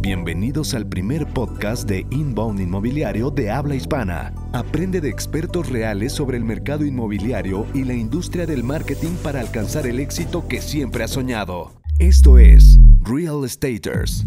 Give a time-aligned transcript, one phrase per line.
[0.00, 4.32] Bienvenidos al primer podcast de Inbound Inmobiliario de habla hispana.
[4.52, 9.86] Aprende de expertos reales sobre el mercado inmobiliario y la industria del marketing para alcanzar
[9.86, 11.72] el éxito que siempre has soñado.
[11.98, 14.26] Esto es Real Estaters.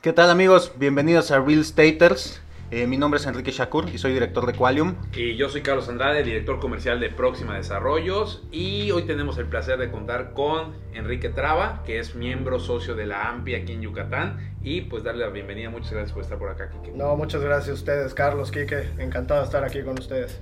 [0.00, 0.72] ¿Qué tal amigos?
[0.78, 2.40] Bienvenidos a Real Estaters.
[2.70, 4.94] Eh, mi nombre es Enrique Shakur y soy director de Qualium.
[5.14, 8.42] Y yo soy Carlos Andrade, director comercial de Próxima Desarrollos.
[8.52, 13.06] Y hoy tenemos el placer de contar con Enrique Traba, que es miembro socio de
[13.06, 14.54] la AMPI aquí en Yucatán.
[14.62, 15.70] Y pues darle la bienvenida.
[15.70, 16.94] Muchas gracias por estar por acá, Kike.
[16.94, 18.90] No, muchas gracias a ustedes, Carlos, Kike.
[18.98, 20.38] Encantado de estar aquí con ustedes.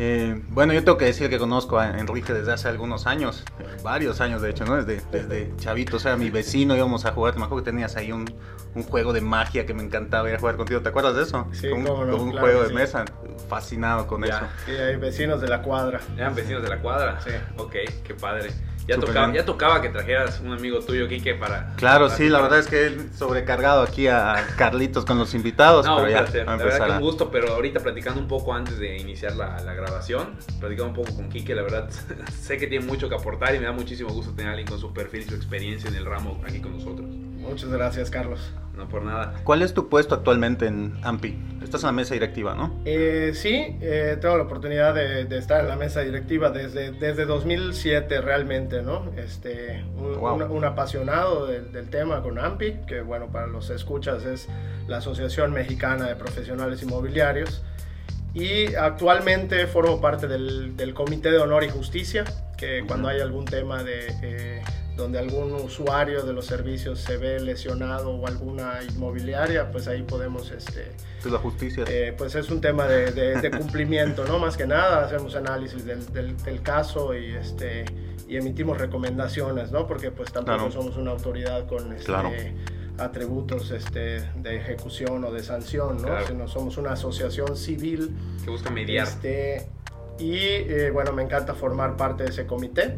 [0.00, 3.42] Eh, bueno, yo tengo que decir que conozco a Enrique desde hace algunos años,
[3.82, 4.76] varios años de hecho, ¿no?
[4.82, 8.12] Desde, desde chavito, o sea, mi vecino íbamos a jugar, me acuerdo que tenías ahí
[8.12, 8.32] un,
[8.76, 11.48] un juego de magia que me encantaba ir a jugar contigo, ¿te acuerdas de eso?
[11.50, 12.74] Sí, un, cómo no, un claro juego de sí.
[12.74, 13.04] mesa,
[13.48, 14.36] fascinado con Ya.
[14.36, 14.46] eso.
[14.66, 16.00] Sí, hay vecinos de la cuadra.
[16.16, 17.20] ¿Eran vecinos de la cuadra?
[17.20, 17.30] Sí.
[17.56, 17.74] Ok,
[18.04, 18.50] qué padre.
[18.88, 21.74] Ya tocaba, ya tocaba que trajeras un amigo tuyo, Kike, para...
[21.76, 25.84] Claro, para- sí, la verdad es que él sobrecargado aquí a Carlitos con los invitados,
[25.84, 26.46] No, pero ya, placer.
[26.46, 29.74] La verdad que un gusto, pero ahorita platicando un poco antes de iniciar la, la
[29.74, 31.90] grabación, platicando un poco con Kike, la verdad
[32.40, 34.80] sé que tiene mucho que aportar y me da muchísimo gusto tener a alguien con
[34.80, 37.06] su perfil y su experiencia en el ramo aquí con nosotros.
[37.48, 38.52] Muchas gracias, Carlos.
[38.76, 39.34] No por nada.
[39.42, 41.36] ¿Cuál es tu puesto actualmente en AMPI?
[41.64, 42.80] Estás en la mesa directiva, ¿no?
[42.84, 47.24] Eh, sí, eh, tengo la oportunidad de, de estar en la mesa directiva desde, desde
[47.24, 49.10] 2007 realmente, ¿no?
[49.16, 50.34] Este, un, Wow.
[50.36, 54.48] un- un apasionado del, del tema con AMPI, que bueno, para los escuchas es
[54.86, 57.64] la Asociación Mexicana de Profesionales Inmobiliarios.
[58.32, 62.24] Y actualmente formo parte del, del Comité de Honor y Justicia,
[62.56, 64.06] que cuando hay algún tema de...
[64.22, 64.62] eh,
[64.98, 70.50] donde algún usuario de los servicios se ve lesionado o alguna inmobiliaria, pues ahí podemos
[70.50, 70.90] este,
[71.22, 71.84] Tú la justicia.
[71.88, 74.40] eh, pues es un tema de, de- de cumplimiento, ¿no?
[74.40, 77.84] Más que nada, hacemos análisis del, del- del caso y, este,
[78.28, 79.86] y emitimos recomendaciones, ¿no?
[79.86, 80.72] Porque pues tampoco Claro.
[80.72, 82.30] somos una autoridad con este, Claro.
[82.98, 86.08] atributos este, de ejecución o de sanción, ¿no?
[86.08, 86.26] Claro.
[86.26, 88.16] Sino somos una asociación civil.
[88.44, 89.06] Que busca mediar.
[89.06, 89.68] Este,
[90.18, 92.96] y eh, bueno, me encanta formar parte de ese comité.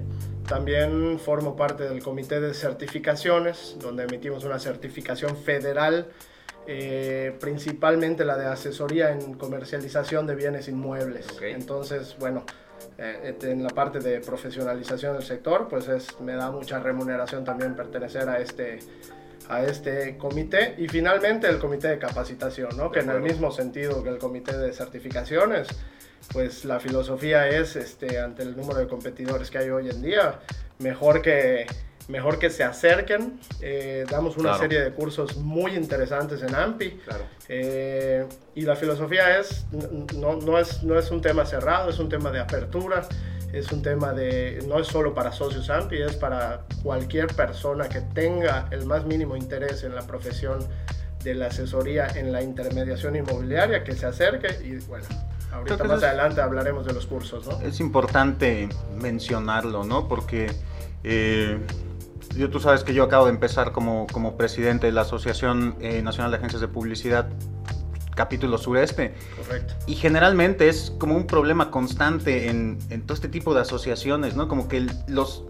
[0.50, 6.08] También formo parte del comité de certificaciones, donde emitimos una certificación federal,
[6.66, 11.30] eh, principalmente la de asesoría en comercialización de bienes inmuebles.
[11.30, 11.42] Ok.
[11.42, 12.44] Entonces, bueno,
[12.98, 17.76] eh, en la parte de profesionalización del sector, pues es, me da mucha remuneración también
[17.76, 18.80] pertenecer a este,
[19.48, 20.74] a este comité.
[20.78, 22.90] Y finalmente el comité de capacitación, ¿no?
[22.90, 23.34] que en el acuerdo.
[23.34, 25.68] mismo sentido que el comité de certificaciones,
[26.32, 30.40] pues la filosofía es, este, ante el número de competidores que hay hoy en día,
[30.78, 31.66] mejor que,
[32.08, 33.40] mejor que se acerquen.
[33.60, 34.58] Eh, damos una Claro.
[34.62, 36.90] serie de cursos muy interesantes en AMPI.
[37.04, 37.24] Claro.
[37.48, 39.66] Eh, y la filosofía es
[40.16, 43.02] no, no es, no es un tema cerrado, es un tema de apertura,
[43.52, 48.00] es un tema de, no es solo para socios AMPI, es para cualquier persona que
[48.00, 50.60] tenga el más mínimo interés en la profesión
[51.24, 55.04] de la asesoría en la intermediación inmobiliaria, que se acerque y bueno,
[55.52, 57.60] ahorita Creo que más es- adelante hablaremos de los cursos, ¿no?
[57.60, 58.68] Es importante
[59.00, 60.08] mencionarlo, ¿no?
[60.08, 60.50] Porque
[61.04, 61.58] eh,
[62.36, 66.02] yo, tú sabes que yo acabo de empezar como, como presidente de la Asociación eh,
[66.02, 67.28] Nacional de Agencias de Publicidad,
[68.14, 69.14] capítulo sureste.
[69.36, 69.74] Correcto.
[69.86, 74.46] Y generalmente es como un problema constante en, en todo este tipo de asociaciones, ¿no?
[74.48, 75.44] Como que los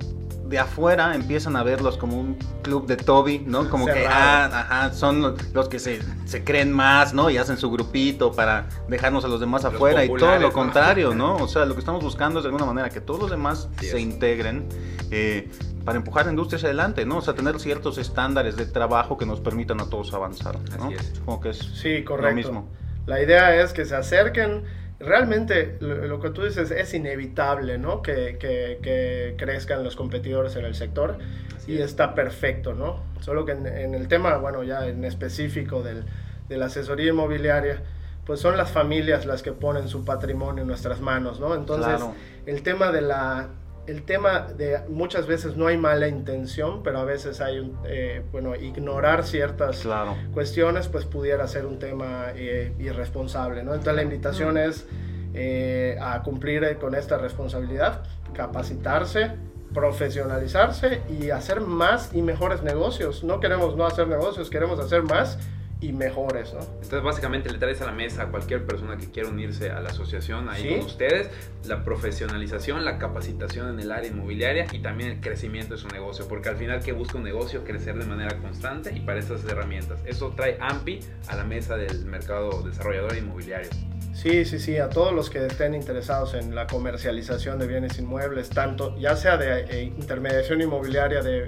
[0.50, 3.70] de afuera empiezan a verlos como un club de Toby, ¿no?
[3.70, 7.30] Como que, ah, ajá, son los, que se, se creen más, ¿no?
[7.30, 11.14] Y hacen su grupito para dejarnos a los demás Los afuera y todo lo contrario,
[11.14, 11.36] ¿no?
[11.40, 14.00] O sea, lo que estamos buscando es de alguna manera que todos los demás se
[14.00, 14.66] integren
[15.12, 15.48] eh,
[15.84, 17.18] para empujar la industria hacia adelante, ¿no?
[17.18, 20.86] O sea, tener ciertos estándares de trabajo que nos permitan a todos avanzar, ¿no?
[20.86, 21.12] Así es.
[21.14, 22.28] Supongo que es Sí, correcto.
[22.28, 22.68] lo mismo.
[23.06, 24.64] La idea es que se acerquen.
[25.00, 28.02] Realmente lo, que tú dices es inevitable, ¿no?
[28.02, 31.16] Que, que- que crezcan los competidores en el sector
[31.56, 31.86] Así y es.
[31.86, 33.02] está perfecto, ¿no?
[33.20, 36.04] Solo que en, en el tema, bueno, ya en específico del,
[36.50, 37.82] de la asesoría inmobiliaria,
[38.26, 41.54] pues son las familias las que ponen su patrimonio en nuestras manos, ¿no?
[41.54, 42.14] Entonces, Claro.
[42.44, 43.48] el tema de la
[43.86, 48.22] el tema de muchas veces no hay mala intención, pero a veces hay, un, eh,
[48.30, 50.16] bueno, ignorar ciertas Claro.
[50.32, 53.72] cuestiones, pues pudiera ser un tema eh, irresponsable, ¿no?
[53.72, 54.86] Entonces la invitación es
[55.34, 58.02] eh, a cumplir con esta responsabilidad,
[58.34, 59.32] capacitarse,
[59.72, 63.22] profesionalizarse y hacer más y mejores negocios.
[63.24, 65.38] No queremos no hacer negocios, queremos hacer más
[65.80, 66.60] y mejores, ¿no?
[66.60, 69.90] Entonces, básicamente le traes a la mesa a cualquier persona que quiera unirse a la
[69.90, 70.68] asociación ahí Sí.
[70.76, 71.30] con ustedes
[71.66, 76.26] la profesionalización, la capacitación en el área inmobiliaria y también el crecimiento de su negocio,
[76.28, 80.00] porque al final que busca un negocio crecer de manera constante y para esas herramientas.
[80.04, 83.70] Eso trae AMPI a la mesa del mercado desarrollador inmobiliario.
[84.12, 88.50] Sí, sí, sí, a todos los que estén interesados en la comercialización de bienes inmuebles,
[88.50, 91.46] tanto ya sea de eh, intermediación inmobiliaria de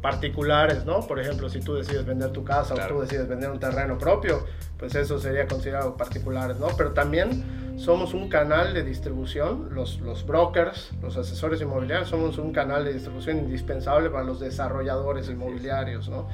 [0.00, 1.00] particulares, ¿no?
[1.00, 4.46] Por ejemplo, si tú decides vender tu casa o tú decides vender un terreno propio,
[4.78, 6.68] pues eso sería considerado particulares, ¿no?
[6.76, 12.52] Pero también somos un canal de distribución, los, los brokers, los asesores inmobiliarios, somos un
[12.52, 16.28] canal de distribución indispensable para los desarrolladores inmobiliarios, ¿no?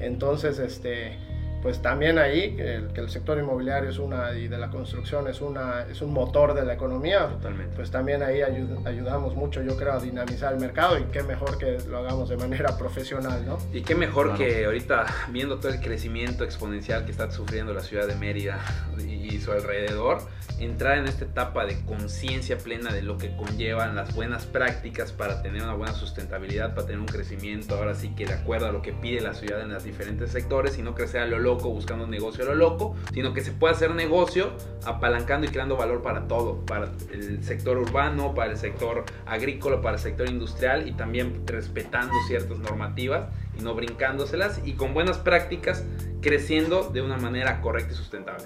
[0.00, 1.18] Entonces, este
[1.62, 5.86] pues también ahí que el, sector inmobiliario es una y de la construcción es una
[5.90, 7.74] es un motor de la economía Totalmente.
[7.74, 11.78] pues también ahí ayudamos mucho yo creo a dinamizar el mercado y qué mejor que
[11.88, 16.44] lo hagamos de manera profesional no y qué mejor que ahorita viendo todo el crecimiento
[16.44, 18.58] exponencial que está sufriendo la ciudad de Mérida
[18.98, 20.18] y su alrededor
[20.60, 25.42] entrar en esta etapa de conciencia plena de lo que conllevan las buenas prácticas para
[25.42, 28.82] tener una buena sustentabilidad, para tener un crecimiento ahora sí que de acuerdo a lo
[28.82, 32.06] que pide la ciudad en los diferentes sectores y no crecer a lo loco buscando
[32.06, 34.52] negocio a lo loco, sino que se pueda hacer negocio
[34.84, 39.96] apalancando y creando valor para todo, para el sector urbano, para el sector agrícola, para
[39.96, 43.28] el sector industrial y también respetando ciertas normativas
[43.58, 45.84] y no brincándoselas y con buenas prácticas
[46.20, 48.44] creciendo de una manera correcta y sustentable.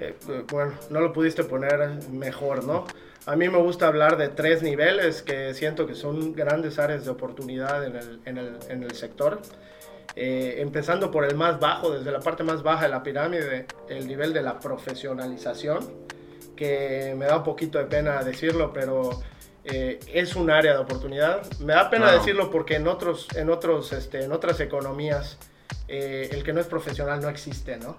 [0.00, 0.14] Eh,
[0.50, 2.86] bueno, no lo pudiste poner mejor, ¿no?
[3.26, 7.10] A mí me gusta hablar de tres niveles que siento que son grandes áreas de
[7.10, 9.42] oportunidad en el, en el, en el sector.
[10.22, 14.06] Eh, empezando por el más bajo, desde la parte más baja de la pirámide, el
[14.06, 15.78] nivel de la profesionalización,
[16.54, 19.18] que me da un poquito de pena decirlo, pero
[19.64, 21.50] eh, es un área de oportunidad.
[21.60, 25.38] Me da pena decirlo porque en, otros, en, otros, este, en otras economías
[25.88, 27.96] el que no es profesional no existe, ¿no?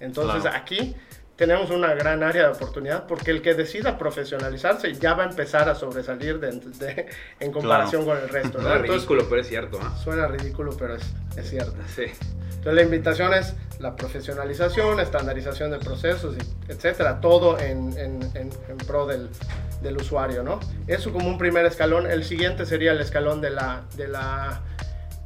[0.00, 0.96] Entonces aquí
[1.40, 5.70] tenemos una gran área de oportunidad porque el que decida profesionalizarse ya va a empezar
[5.70, 7.06] a sobresalir de,
[7.40, 8.58] en comparación con el resto.
[8.58, 8.64] ¿no?
[8.64, 9.80] Suena ridículo, pero es cierto.
[10.04, 11.02] Suena ridículo, pero es,
[11.38, 11.72] es cierto.
[11.96, 12.02] Sí.
[12.02, 16.36] Entonces la invitación es la profesionalización, estandarización de procesos,
[16.68, 19.30] etcétera, todo en, en, en, pro del,
[19.80, 20.60] del, usuario, ¿no?
[20.88, 22.06] Eso como un primer escalón.
[22.06, 24.60] El siguiente sería el escalón de la, de la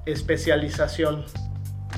[0.07, 1.25] especialización.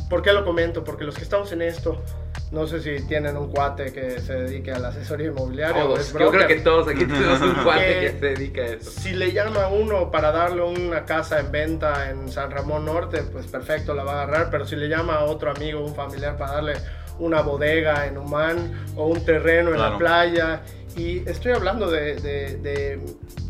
[0.09, 0.85] ¿Por qué lo comento?
[0.85, 2.03] Porque los que estamos en esto
[2.53, 5.85] no sé si tienen un cuate que se dedique a la asesoría inmobiliaria.
[6.19, 8.91] Yo creo que todos aquí tenemos un cuate que, se dedica a eso.
[8.91, 13.23] Si le llama a uno para darle una casa en venta en San Ramón Norte,
[13.25, 14.51] pues perfecto, la va a agarrar.
[14.51, 16.75] Pero si le llama a otro amigo, un familiar, para darle
[17.19, 20.63] una bodega en Humán o un terreno en la playa.
[20.97, 23.01] Y estoy hablando de,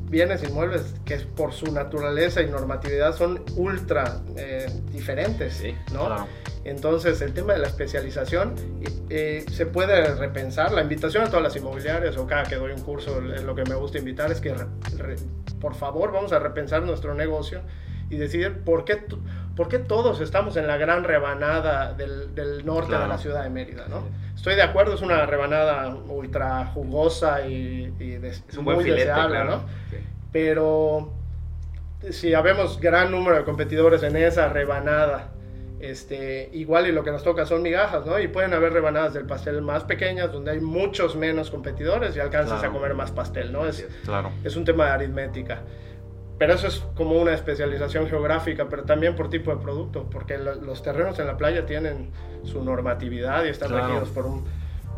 [0.08, 5.62] bienes inmuebles que por su naturaleza y normatividad son ultra eh, diferentes,
[5.92, 6.06] ¿no?
[6.06, 6.26] Claro.
[6.64, 8.54] Entonces, el tema de la especialización
[9.08, 10.72] eh, se puede repensar.
[10.72, 13.76] La invitación a todas las inmobiliarias o cada que doy un curso, lo que me
[13.76, 14.52] gusta invitar es que,
[15.60, 17.62] por favor, vamos a repensar nuestro negocio
[18.10, 19.04] y decidir por qué,
[19.56, 23.86] por qué todos estamos en la gran rebanada del, norte de la ciudad de Mérida.
[23.88, 24.02] ¿no?
[24.34, 29.64] Estoy de acuerdo, es una rebanada ultra jugosa y, es un buen filete, deseable, ¿no?
[30.30, 31.10] Pero
[32.10, 35.30] si habemos gran número de competidores en esa rebanada,
[35.80, 38.18] este, igual y lo que nos toca son migajas, ¿no?
[38.18, 42.62] Y pueden haber rebanadas del pastel más pequeñas donde hay muchos menos competidores y alcanzas
[42.62, 43.66] a comer más pastel, ¿no?
[43.66, 44.32] Es, claro.
[44.44, 45.60] es un tema de aritmética.
[46.38, 50.82] Pero eso es como una especialización geográfica, pero también por tipo de producto, porque los
[50.82, 52.10] terrenos en la playa tienen
[52.42, 54.44] su normatividad y están regidos por un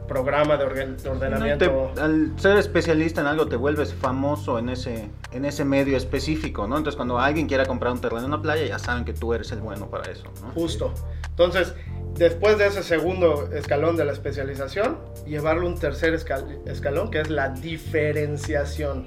[0.09, 1.93] programa de, ordenamiento.
[2.01, 6.79] al ser especialista en algo te vuelves famoso en ese, en ese medio específico, ¿no?
[6.79, 9.53] Entonces cuando alguien quiera comprar un terreno en una playa ya saben que tú eres
[9.53, 10.49] el bueno para eso, ¿no?
[10.53, 10.93] Justo.
[11.29, 11.75] Entonces,
[12.15, 17.31] después de ese segundo escalón de la especialización, llevarlo a un tercer escalón que es
[17.31, 19.05] la diferenciación,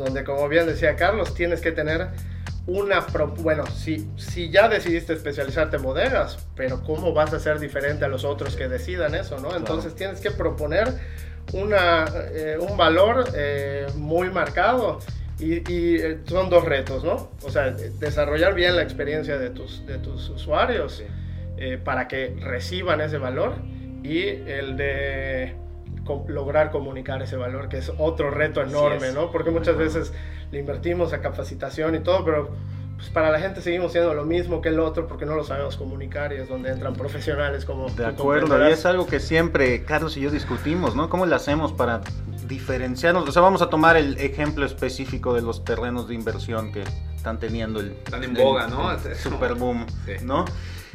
[0.00, 2.08] donde como bien decía Carlos, tienes que tener
[2.66, 3.00] una,
[3.38, 8.08] bueno, si, si ya decidiste especializarte en bodegas, pero ¿cómo vas a ser diferente a
[8.08, 9.56] los otros que decidan eso, no?
[9.56, 10.88] Entonces tienes que proponer
[11.52, 15.00] una, eh, un valor eh, muy marcado
[15.38, 17.30] y, eh, son dos retos, ¿no?
[17.42, 21.02] O sea, desarrollar bien la experiencia de tus, de tus usuarios
[21.84, 23.56] para que reciban ese valor
[24.02, 25.54] y el de
[26.28, 29.30] lograr comunicar ese valor, que es otro reto enorme, ¿no?
[29.30, 30.12] Porque muchas veces
[30.50, 32.50] le invertimos a capacitación y todo, pero
[32.96, 35.78] pues para la gente seguimos siendo lo mismo que el otro porque no lo sabemos
[35.78, 37.88] comunicar y es donde entran profesionales como...
[37.88, 41.08] De acuerdo, y es algo que siempre Carlos y yo discutimos, ¿no?
[41.08, 42.02] ¿Cómo le hacemos para
[42.46, 43.26] diferenciarnos?
[43.26, 46.84] O sea, vamos a tomar el ejemplo específico de los terrenos de inversión que
[47.16, 47.92] están teniendo el...
[47.92, 48.90] Están en boga, ¿no?
[49.14, 49.86] super boom,
[50.22, 50.44] ¿no?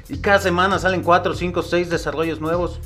[0.07, 2.81] Y cada semana salen cuatro, cinco, seis desarrollos nuevos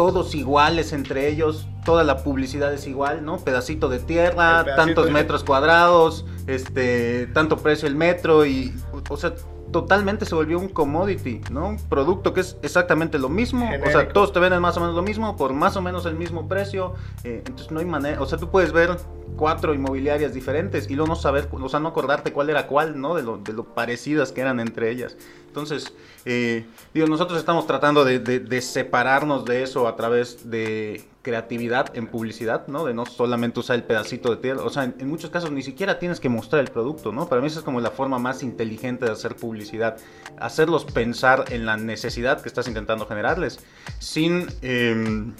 [0.00, 3.36] todos iguales entre ellos, toda la publicidad es igual, ¿no?
[3.36, 8.74] Pedacito de tierra, tantos metros cuadrados, este, tanto precio el metro y,
[9.10, 9.34] o sea,
[9.70, 11.68] totalmente se volvió un commodity, ¿no?
[11.68, 13.68] Un producto que es exactamente lo mismo.
[13.86, 16.14] O sea, todos te venden más o menos lo mismo por más o menos el
[16.14, 16.94] mismo precio.
[17.24, 18.22] eh, entonces no hay manera.
[18.22, 18.96] O sea, tú puedes ver
[19.36, 23.16] cuatro inmobiliarias diferentes y luego no saber, o sea, no acordarte cuál era cuál, ¿no?
[23.16, 25.18] De lo, de lo parecidas que eran entre ellas.
[25.50, 25.92] Entonces,
[26.26, 26.64] eh,
[26.94, 32.84] digo, nosotros estamos tratando de, separarnos de eso a través de creatividad en publicidad, ¿no?
[32.84, 34.62] De no solamente usar el pedacito de tierra.
[34.62, 37.28] O sea, en, muchos casos ni siquiera tienes que mostrar el producto, ¿no?
[37.28, 39.96] Para mí esa es como la forma más inteligente de hacer publicidad.
[40.38, 43.58] Hacerlos pensar en la necesidad que estás intentando generarles
[43.98, 45.34] sin, em,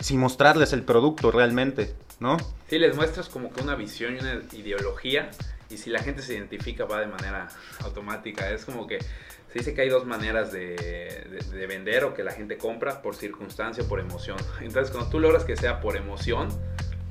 [0.00, 2.38] sin mostrarles el producto realmente, ¿no?
[2.68, 5.30] Sí, les muestras como que una visión y una ideología
[5.72, 7.48] y si la gente se identifica va de manera
[7.82, 8.50] automática.
[8.50, 12.22] Es como que se dice que hay dos maneras de, de- de vender o que
[12.24, 14.36] la gente compra por circunstancia o por emoción.
[14.60, 16.48] Entonces cuando tú logras que sea por emoción,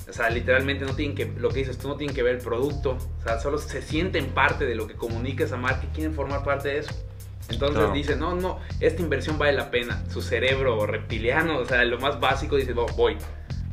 [0.08, 2.42] o sea, literalmente no tienen que, lo que dices tú no tienen que ver el
[2.42, 6.12] producto, o sea, solo se sienten parte de lo que comunica esa marca y quieren
[6.14, 6.92] formar parte de eso.
[7.48, 7.92] Entonces Claro.
[7.92, 10.02] dicen, no, no, esta inversión vale la pena.
[10.10, 13.16] Su cerebro reptiliano, o sea, lo más básico dice, "Oh, voy.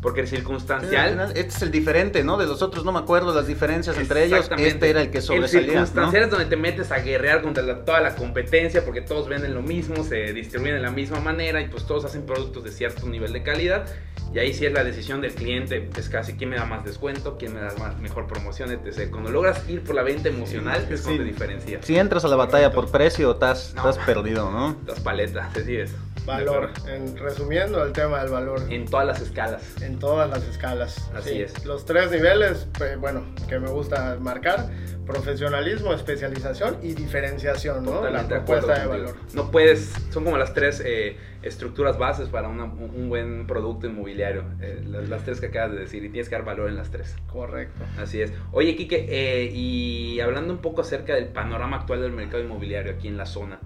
[0.01, 2.38] Porque el circunstancial Este es el diferente, ¿no?
[2.38, 4.50] De los otros no me acuerdo las diferencias entre ellos.
[4.58, 6.25] Este era el que sobresalía, El circunstancial ¿no?
[6.27, 9.62] es donde te metes a guerrear contra la- toda la competencia porque todos venden lo
[9.62, 13.34] mismo, se distribuyen de la misma manera y pues todos hacen productos de cierto nivel
[13.34, 13.86] de calidad.
[14.34, 17.36] Y ahí sí es la decisión del cliente, es casi quién me da más descuento,
[17.39, 19.10] quién me da más, mejor promoción, etc.
[19.10, 21.27] Cuando logras ir por la venta emocional Sí, es cuando sí.
[21.27, 21.84] te diferencias.
[21.86, 23.89] Si entras a la batalla por precio, estás, No.
[23.89, 24.77] estás perdido, ¿no?
[24.86, 25.96] Las paletas, decides.
[26.29, 26.69] Valor.
[26.88, 28.62] En, resumiendo el tema del valor.
[28.69, 29.81] En todas las escalas.
[29.81, 31.09] En todas las escalas.
[31.15, 31.65] Así es.
[31.65, 34.69] Los tres niveles, pues, bueno, que me gusta marcar,
[35.05, 38.01] profesionalismo, especialización y diferenciación, ¿no?
[38.01, 39.15] De la Totalmente propuesta de valor.
[39.33, 43.88] No puedes, son como las tres eh, estructuras bases para una- un un buen producto
[43.88, 44.43] inmobiliario.
[44.62, 46.91] eh, las, las tres que acabas de decir y tienes que dar valor en las
[46.91, 47.15] tres.
[47.31, 47.83] Correcto.
[48.00, 48.31] Así es.
[48.51, 53.07] Oye, Quique, eh, y hablando un poco acerca del panorama actual del mercado inmobiliario aquí
[53.07, 53.59] en la zona,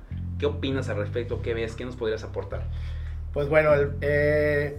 [0.44, 1.42] ¿qué opinas al respecto?
[1.42, 1.74] ¿Qué ves?
[1.74, 2.64] ¿Qué nos podrías aportar?
[3.32, 4.78] Pues bueno, el- eh,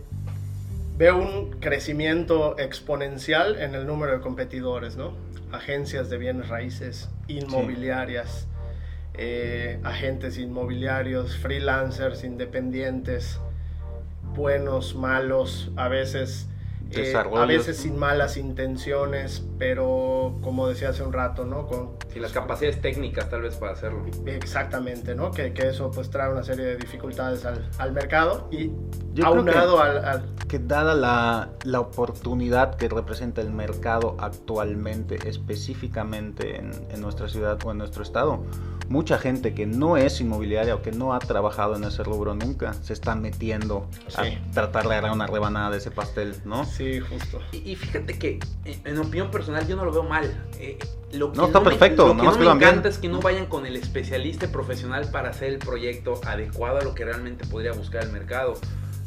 [0.99, 5.14] veo un crecimiento exponencial en el número de competidores, ¿no?
[5.52, 8.47] Agencias de bienes raíces, inmobiliarias,
[9.14, 13.40] eh, agentes inmobiliarios, freelancers, independientes,
[14.35, 16.47] buenos, malos, a veces...
[17.01, 21.67] eh, a veces sin malas intenciones, pero como decía hace un rato, ¿no?
[21.67, 24.05] Con, Y las capacidades técnicas tal vez para hacerlo.
[24.27, 25.31] Exactamente, ¿no?
[25.31, 29.27] Que, que eso pues trae una serie de dificultades al, al mercado y Yo creo
[29.27, 36.57] aunado que- al, al- Que dada la, la oportunidad que representa el mercado actualmente, específicamente
[36.59, 38.45] en, en nuestra ciudad o en nuestro estado,
[38.88, 42.75] mucha gente que no es inmobiliaria o que no ha trabajado en ese rubro nunca
[42.75, 44.17] se está metiendo Sí.
[44.17, 46.64] a tratar de agarrar una rebanada de ese pastel, ¿no?
[46.64, 47.41] Sí, justo.
[47.53, 50.33] Y, y fíjate que, eh, en opinión personal, yo no lo veo mal.
[50.59, 50.79] Eh,
[51.12, 52.93] lo que No, está me- perfecto, Lo que nomás no me encanta bien.
[52.93, 56.95] es que no vayan con el especialista profesional para hacer el proyecto adecuado a lo
[56.95, 58.55] que realmente podría buscar el mercado.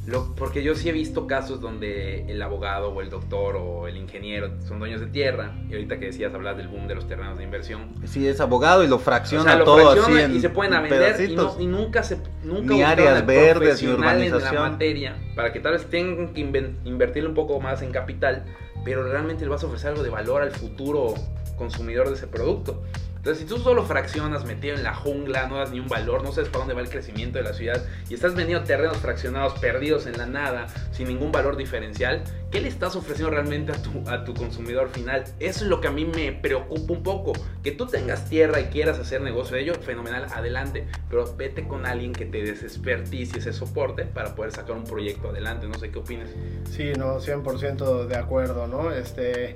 [0.08, 3.98] Lo- porque yo sí he visto casos donde el abogado o el doctor o el
[3.98, 5.54] ingeniero son dueños de tierra.
[5.70, 7.90] Y ahorita que decías hablar del boom de los terrenos de inversión.
[8.06, 10.50] Si es abogado y lo O fracciona sea, lo todo fracciona así en y se
[10.50, 14.32] pueden a vender y, no- y nunca se nunca Ni áreas verdes, ni profesional en
[14.32, 14.72] la urbanización.
[14.72, 16.40] materia para que tal vez tengan que
[16.86, 18.46] invertirle un poco más en capital,
[18.86, 21.14] pero realmente le vas a ofrecer algo de valor al futuro
[21.58, 22.82] consumidor de ese producto.
[23.18, 26.32] Entonces, si tú solo fraccionas metido en la jungla, no das ni un valor, no
[26.32, 30.06] sabes para dónde va el crecimiento de la ciudad y estás vendiendo terrenos fraccionados perdidos
[30.06, 34.24] en la nada, sin ningún valor diferencial, ¿qué le estás ofreciendo realmente a tu, a
[34.24, 35.24] tu consumidor final?
[35.40, 37.34] Eso es lo que a mí me preocupa un poco.
[37.64, 40.88] Que tú tengas tierra y quieras hacer negocio de ello, fenomenal, adelante.
[41.10, 44.84] Pero vete con alguien que te des expertise y ese soporte para poder sacar un
[44.84, 45.68] proyecto adelante.
[45.68, 46.30] No sé qué opinas.
[46.72, 48.92] Sí, no, 100% de acuerdo, ¿no?
[48.92, 49.56] Este,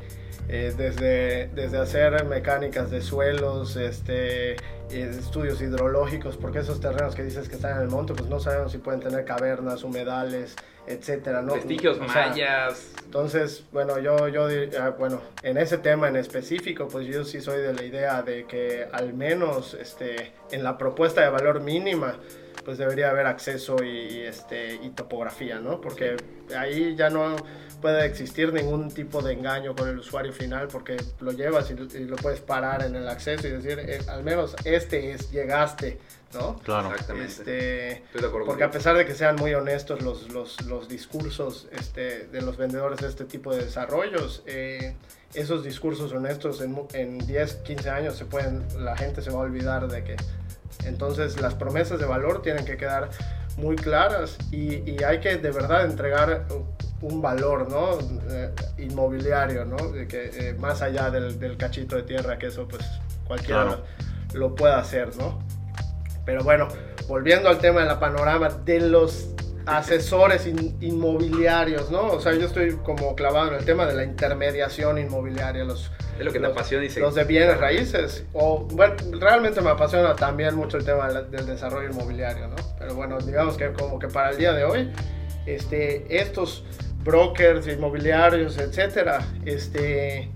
[0.51, 4.57] eh, desde, desde hacer mecánicas de suelos, este,
[4.89, 8.73] estudios hidrológicos, porque esos terrenos que dices que están en el monte, pues no sabemos
[8.73, 10.55] si pueden tener cavernas, humedales,
[10.87, 11.53] etcétera, ¿no?
[11.53, 12.91] Vestigios O sea, mayas.
[13.05, 17.61] Entonces, bueno, yo, yo, ah, bueno, en ese tema en específico, pues yo sí soy
[17.61, 22.17] de la idea de que al menos, este, en la propuesta de valor mínima,
[22.65, 25.81] pues debería haber acceso y, este, y topografía, ¿no?
[25.81, 26.17] Porque
[26.55, 27.35] ahí ya no
[27.81, 32.05] puede existir ningún tipo de engaño con el usuario final, porque lo llevas y, y
[32.05, 35.99] lo puedes parar en el acceso y decir, eh, al menos este es, llegaste,
[36.33, 36.57] ¿no?
[36.59, 36.91] Claro.
[36.91, 37.31] Exactamente.
[37.31, 40.87] Este, Estoy de acuerdo porque a pesar de que sean muy honestos los, los, los
[40.87, 44.95] discursos este, de los vendedores de este tipo de desarrollos, eh,
[45.33, 49.43] esos discursos honestos en, en 10, 15 años se pueden, la gente se va a
[49.43, 50.15] olvidar de que...
[50.85, 53.09] Entonces las promesas de valor tienen que quedar
[53.57, 56.47] muy claras y, y hay que de verdad entregar
[57.01, 57.97] un valor ¿no?
[58.29, 59.77] Eh, inmobiliario, ¿no?
[59.91, 62.85] De que, eh, más allá del, del cachito de tierra, que eso pues
[63.27, 63.83] cualquiera Claro.
[64.33, 65.39] lo pueda hacer, ¿no?
[66.25, 66.67] Pero bueno,
[67.07, 69.29] volviendo al tema de la panorama de los
[69.65, 70.47] asesores
[70.79, 72.07] inmobiliarios, ¿no?
[72.07, 76.25] O sea, yo estoy como clavado en el tema de la intermediación inmobiliaria, los es
[76.25, 76.99] lo que te apasiona y se...
[76.99, 78.25] Los de bienes raíces.
[78.33, 82.55] O, bueno, realmente me apasiona también mucho el tema del desarrollo inmobiliario, ¿no?
[82.77, 84.91] Pero bueno, digamos que como que para el día de hoy,
[85.47, 86.63] este, estos
[87.03, 90.29] brokers inmobiliarios, etcétera, este,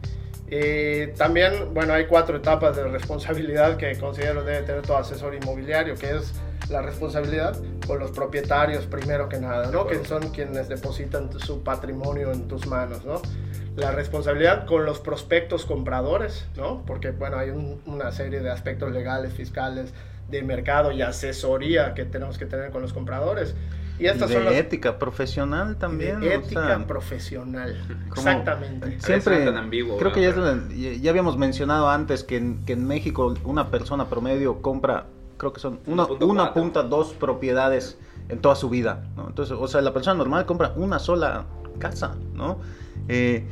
[0.48, 5.96] eh, también, bueno, hay cuatro etapas de responsabilidad que considero debe tener todo asesor inmobiliario,
[5.96, 6.34] que es
[6.70, 9.88] la responsabilidad con los propietarios primero que nada, ¿no?
[9.88, 13.22] Que son quienes depositan su patrimonio en tus manos, ¿no?
[13.76, 16.84] La responsabilidad con los prospectos compradores, ¿no?
[16.86, 19.94] Porque, bueno, hay una serie de aspectos legales, fiscales,
[20.30, 23.56] de mercado y asesoría que tenemos que tener con los compradores.
[23.98, 26.22] Y estas de son ética profesional también.
[26.24, 27.76] ética profesional,
[28.12, 29.00] exactamente.
[29.00, 29.46] Siempre,
[29.98, 30.34] creo que ya,
[31.02, 35.06] ya, habíamos mencionado antes que en, que en México una persona promedio compra
[35.38, 37.98] creo que son una, una punta, dos propiedades
[38.30, 39.28] en toda su vida, ¿no?
[39.28, 41.46] Entonces, o sea, la persona normal compra una sola
[41.80, 42.58] casa, ¿no?
[43.08, 43.46] Eh,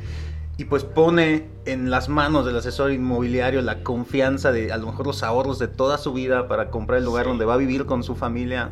[0.56, 5.06] y pues pone en las manos del asesor inmobiliario la confianza de a lo mejor
[5.06, 8.02] los ahorros de toda su vida para comprar el lugar donde va a vivir con
[8.04, 8.70] su familia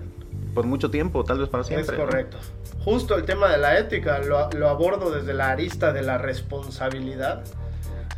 [0.54, 1.96] por mucho tiempo, tal vez para siempre.
[1.96, 2.36] Es correcto.
[2.84, 7.44] Justo el tema de la ética lo, lo abordo desde la arista de la responsabilidad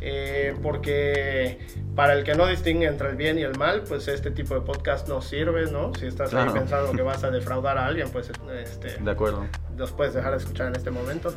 [0.07, 1.57] eh, porque
[1.95, 4.61] para el que no distingue entre el bien y el mal, pues este tipo de
[4.61, 5.95] podcast no sirve, ¿no?
[5.95, 8.29] Si estás ahí pensando que vas a defraudar a alguien, pues
[8.63, 9.47] este, de acuerdo.
[9.75, 11.33] Los puedes dejar de escuchar en este momento.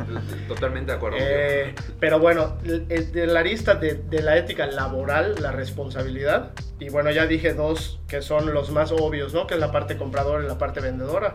[0.48, 1.16] Totalmente de acuerdo.
[1.18, 7.10] Eh, pero bueno, de la lista de, de la ética laboral, la responsabilidad, y bueno,
[7.10, 9.46] ya dije dos que son los más obvios, ¿no?
[9.46, 11.34] Que es la parte compradora y la parte vendedora.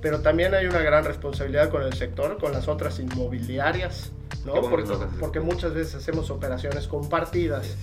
[0.00, 4.10] Pero también hay una gran responsabilidad con el sector, con las otras inmobiliarias
[4.44, 4.54] ¿no?
[5.20, 7.76] Porque, muchas veces hacemos operaciones compartidas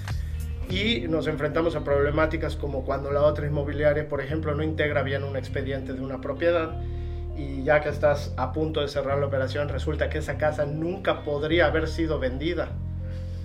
[0.69, 5.23] y nos enfrentamos a problemáticas como cuando la otra inmobiliaria, por ejemplo, no integra bien
[5.23, 6.81] un expediente de una propiedad
[7.35, 11.23] y ya que estás a punto de cerrar la operación, resulta que esa casa nunca
[11.23, 12.69] podría haber sido vendida.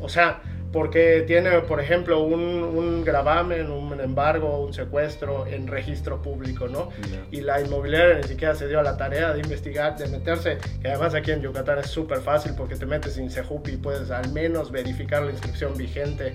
[0.00, 0.42] O sea,
[0.74, 6.90] porque tiene, por ejemplo, un, un, gravamen, un embargo, un secuestro en registro público, ¿no?
[7.30, 10.88] Y la inmobiliaria ni siquiera se dio a la tarea de investigar, de meterse, que
[10.88, 14.32] además aquí en Yucatán es súper fácil porque te metes en Sejupi y puedes al
[14.32, 16.32] menos verificar la inscripción vigente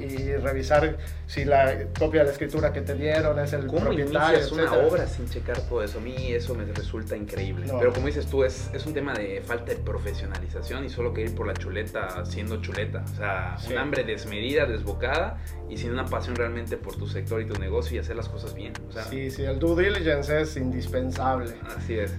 [0.00, 4.38] y, revisar si la copia de la escritura que te dieron es el ¿Cómo propietario.
[4.38, 5.98] es una obra sin checar todo eso?
[5.98, 7.66] A mí eso me resulta increíble.
[7.78, 11.22] Pero como dices tú, es, es un tema de falta de profesionalización y solo que
[11.22, 13.04] ir por la chuleta siendo chuleta.
[13.12, 17.46] O sea, un hambre desmedida, desbocada y sin una pasión realmente por tu sector y
[17.46, 18.72] tu negocio y hacer las cosas bien.
[18.88, 21.54] O sea, sí, sí, el due diligence es indispensable.
[21.76, 22.14] Así es.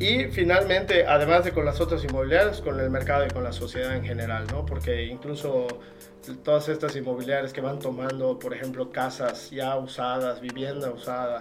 [0.00, 3.94] Y finalmente, además de con las otras inmobiliarias, con el mercado y con la sociedad
[3.94, 4.64] en general, ¿no?
[4.64, 5.66] Porque incluso
[6.42, 11.40] todas estas inmobiliarias que van tomando, por ejemplo, casas ya usadas, vivienda usada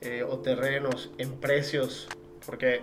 [0.00, 2.08] eh, o terrenos en precios,
[2.46, 2.82] porque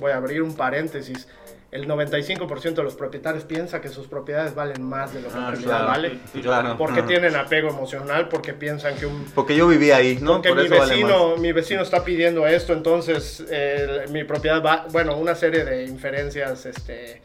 [0.00, 1.28] voy a abrir un paréntesis,
[1.72, 5.42] el 95% de los propietarios piensa que sus propiedades valen más de lo que en
[5.42, 6.18] ah, realidad vale.
[6.78, 9.24] Porque tienen apego emocional, porque piensan que un...
[9.34, 10.40] Porque yo vivía ahí, ¿no?
[10.40, 13.44] Porque mi, vecino, mi vecino está pidiendo esto, entonces
[14.10, 14.86] mi propiedad va...
[14.90, 17.20] Bueno, una serie de inferencias este,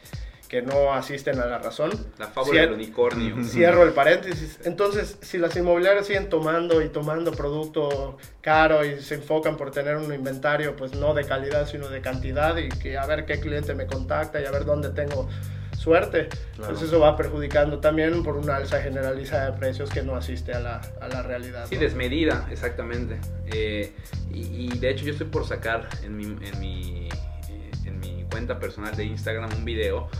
[0.52, 1.90] que no asisten a la razón.
[2.18, 3.42] La fábula del unicornio.
[3.42, 4.58] Cierro el paréntesis.
[4.64, 9.96] Entonces, si las inmobiliarias siguen tomando y tomando producto caro y se enfocan por tener
[9.96, 13.74] un inventario, pues no de calidad, sino de cantidad y que a ver qué cliente
[13.74, 15.26] me contacta y a ver dónde tengo
[15.74, 20.52] suerte, pues eso va perjudicando también por una alza generalizada de precios que no asiste
[20.52, 21.64] a la, a la realidad.
[21.66, 23.18] Sí, desmedida, exactamente.
[23.46, 23.94] Eh,
[24.30, 28.26] y, y, de hecho yo estoy por sacar en mi, en mi, eh, en mi
[28.30, 30.10] cuenta personal de Instagram un video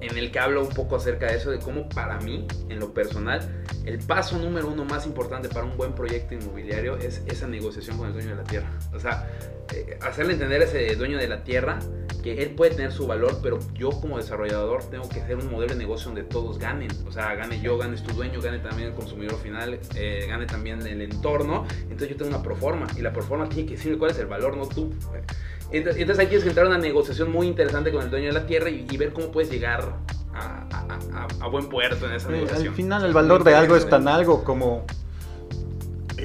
[0.00, 2.92] en el que hablo un poco acerca de eso, de cómo para mí, en lo
[2.92, 7.98] personal, el paso número uno más importante para un buen proyecto inmobiliario es esa negociación
[7.98, 8.70] con el dueño de la tierra.
[8.94, 9.28] O sea,
[10.02, 11.78] hacerle entender a ese dueño de la tierra
[12.22, 15.72] que él puede tener su valor, pero yo como desarrollador tengo que hacer un modelo
[15.72, 16.90] de negocio donde todos ganen.
[17.06, 20.86] O sea, gane yo, gane tu dueño, gane también el consumidor final, eh, gane también
[20.86, 21.66] el entorno.
[21.82, 24.56] Entonces yo tengo una proforma y la proforma tiene que decirme cuál es el valor,
[24.56, 24.92] no tú.
[25.72, 28.32] Entonces, entonces ahí tienes que entrar a una negociación muy interesante con el dueño de
[28.32, 29.96] la tierra y, ver cómo puedes llegar
[30.34, 32.68] a, buen puerto en esa negociación.
[32.68, 34.84] Al final el valor de algo es tan algo como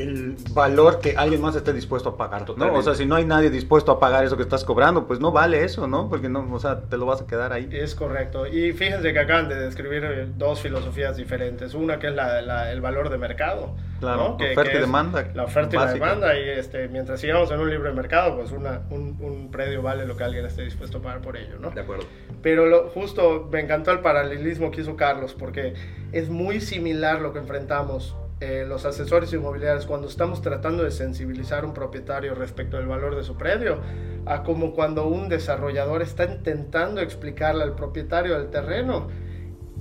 [0.01, 2.73] el valor que alguien más esté dispuesto a pagar, ¿no?
[2.73, 5.31] O sea, si no hay nadie dispuesto a pagar eso que estás cobrando, pues no
[5.31, 6.09] vale eso, ¿no?
[6.09, 7.69] Porque no, o sea, te lo vas a quedar ahí.
[7.71, 8.47] Es correcto.
[8.47, 11.73] Y fíjense que acaban de describir dos filosofías diferentes.
[11.73, 13.75] Una que es la, el valor de mercado.
[13.99, 15.31] Claro, que, oferta y demanda.
[15.33, 16.37] La oferta y la demanda.
[16.37, 20.17] Y este, mientras sigamos en un libre mercado, pues una, un, un, predio vale lo
[20.17, 21.71] que alguien esté dispuesto a pagar por ello, ¿no?
[21.71, 22.05] De acuerdo.
[22.41, 25.73] Pero lo, justo me encantó el paralelismo que hizo Carlos, porque
[26.11, 31.63] es muy similar lo que enfrentamos eh, los asesores inmobiliarios cuando estamos tratando de sensibilizar
[31.63, 33.79] a un propietario respecto al valor de su predio,
[34.25, 39.07] a como cuando un desarrollador está intentando explicarle al propietario del terreno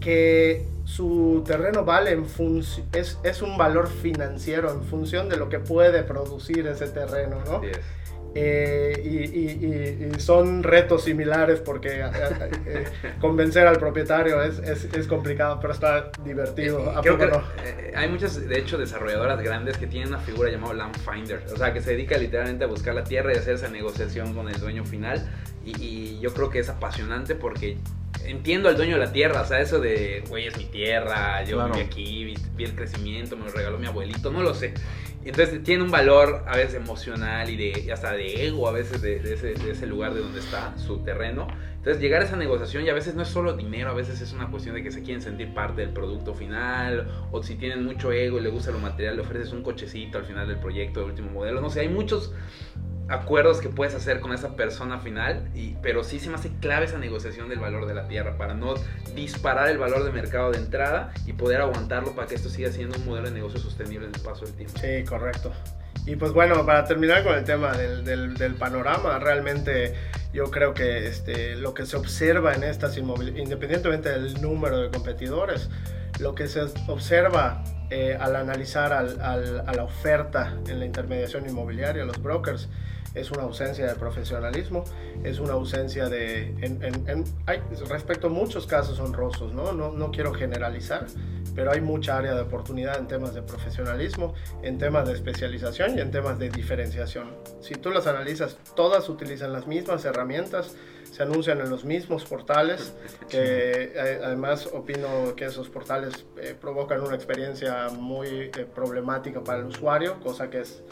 [0.01, 2.27] que su terreno vale en
[2.93, 7.61] es, es un valor financiero en función de lo que puede producir ese terreno, ¿no?
[8.37, 12.11] Eh, y, son retos similares porque eh,
[12.67, 12.85] eh,
[13.21, 16.93] convencer al propietario es, es, complicado, pero está divertido.
[17.95, 21.73] hay muchas, de hecho, desarrolladoras grandes que tienen una figura llamada Land Finder, o sea,
[21.73, 24.85] que se dedica literalmente a buscar la tierra y hacer esa negociación con el dueño
[24.85, 25.29] final.
[25.65, 27.77] Y, yo creo que es apasionante porque
[28.25, 31.65] entiendo al dueño de la tierra, o sea, eso de, güey, es mi tierra, yo
[31.67, 34.75] viví aquí, vi, el crecimiento, me lo regaló mi abuelito, no lo sé.
[35.25, 39.17] Entonces tiene un valor a veces emocional y de hasta de ego a veces de,
[39.71, 41.49] ese, lugar de donde está su terreno.
[41.77, 44.33] Entonces llegar a esa negociación y a veces no es solo dinero, a veces es
[44.33, 48.13] una cuestión de que se quieren sentir parte del producto final o si tienen mucho
[48.13, 51.11] ego y le gusta lo material, le ofreces un cochecito al final del proyecto, del
[51.11, 51.61] último modelo.
[51.61, 52.33] No sé, hay muchos
[53.09, 56.87] acuerdos que puedes hacer con esa persona final, y, pero sí se me hace clave
[56.87, 58.75] esa negociación del valor de la tierra para no
[59.15, 62.97] disparar el valor de mercado de entrada y poder aguantarlo para que esto siga siendo
[62.99, 64.79] un modelo de negocio sostenible en el paso del tiempo.
[64.79, 65.53] Sí, correcto.
[66.07, 69.95] Y pues bueno, para terminar con el tema del, del, panorama, realmente
[70.35, 74.91] yo creo que este, lo que se observa en estas inmobiliarias, independientemente del número de
[74.91, 75.71] competidores,
[76.21, 81.49] lo que se observa eh, al analizar al, al, a la oferta en la intermediación
[81.49, 82.69] inmobiliaria, los brokers,
[83.15, 84.85] es una ausencia de profesionalismo,
[85.23, 86.55] es una ausencia de...
[86.61, 89.73] En, hay, respecto a muchos casos honrosos, ¿no?
[89.73, 89.93] ¿no?
[89.93, 91.07] No quiero generalizar,
[91.55, 96.01] pero hay mucha área de oportunidad en temas de profesionalismo, en temas de especialización y
[96.01, 97.31] en temas de diferenciación.
[97.61, 100.75] Si tú las analizas, todas utilizan las mismas herramientas,
[101.11, 102.95] se anuncian en los mismos portales,
[103.29, 109.61] que eh, además opino que esos portales eh, provocan una experiencia muy eh, problemática para
[109.61, 110.83] el usuario, cosa que es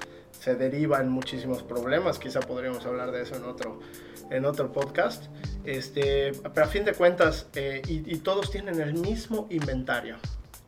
[0.43, 3.79] se derivan muchísimos problemas, quizá podríamos hablar de eso en otro,
[4.29, 5.27] en otro podcast,
[5.65, 10.17] este, pero a fin de cuentas, eh, y, todos tienen el mismo inventario,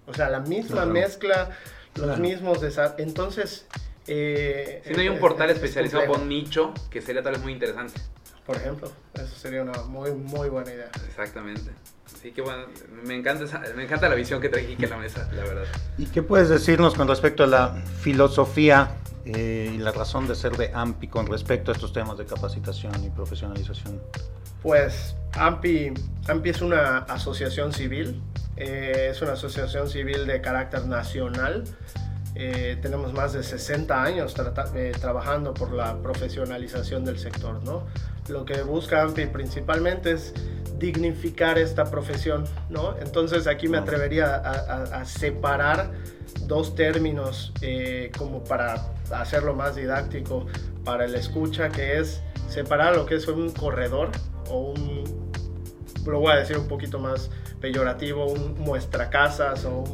[0.07, 1.51] o sea, la misma mezcla,
[1.97, 3.67] los mismos desarrollos, entonces...
[4.07, 7.99] Eh, si no hay un portal especializado por nicho, que sería tal vez muy interesante.
[8.45, 10.91] Por ejemplo, eso sería una muy, muy buena idea.
[11.09, 11.71] Exactamente.
[12.15, 12.67] Así que bueno,
[13.03, 15.65] me encanta, me encanta la visión que trae aquí a la mesa, la verdad.
[15.97, 18.95] ¿Y qué puedes decirnos con respecto a la filosofía
[19.27, 22.93] eh, y la razón de ser de AMPI con respecto a estos temas de capacitación
[23.05, 24.01] y profesionalización?
[24.63, 25.95] Pues AMPI,
[26.29, 28.23] AMPI es una asociación civil,
[28.57, 31.65] eh, es una asociación civil de carácter nacional.
[32.35, 34.35] Eh, tenemos más de 60 años
[35.01, 37.63] trabajando por la profesionalización del sector.
[37.63, 37.85] ¿no?
[38.29, 40.35] Lo que busca AMPI principalmente es
[40.85, 42.45] dignificar esta profesión.
[42.69, 42.97] ¿no?
[42.99, 45.93] Entonces aquí me atrevería a, a separar
[46.47, 47.53] dos términos
[48.19, 50.47] como para hacerlo más didáctico
[50.85, 54.11] para el escucha, que es separar lo que es un corredor
[54.51, 55.33] o un,
[56.07, 59.85] lo voy a decir un poquito más peyorativo, un muestra casas o,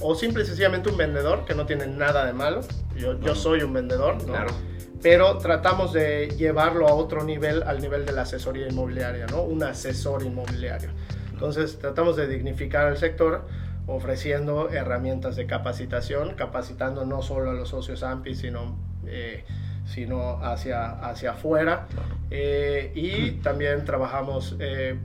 [0.00, 2.60] o simple y sencillamente un vendedor, que no tiene nada de malo.
[2.96, 4.52] Yo, yo soy un vendedor, Claro.
[5.02, 9.42] Pero tratamos de llevarlo a otro nivel, al nivel de la asesoría inmobiliaria, ¿no?
[9.42, 10.90] Un asesor inmobiliario.
[11.32, 13.46] Entonces tratamos de dignificar el sector
[13.86, 19.44] ofreciendo herramientas de capacitación, capacitando no solo a los socios AMPI, sino, eh,
[19.86, 21.86] sino hacia, hacia afuera.
[22.30, 24.98] Eh, y también trabajamos, eh,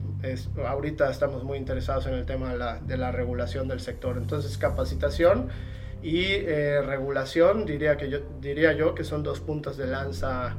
[0.66, 4.18] ahorita estamos muy interesados en el tema de la, de la regulación del sector.
[4.18, 5.48] Entonces, capacitación
[6.04, 6.38] y
[6.82, 10.54] regulación, diría, que yo, diría yo que son dos puntos de lanza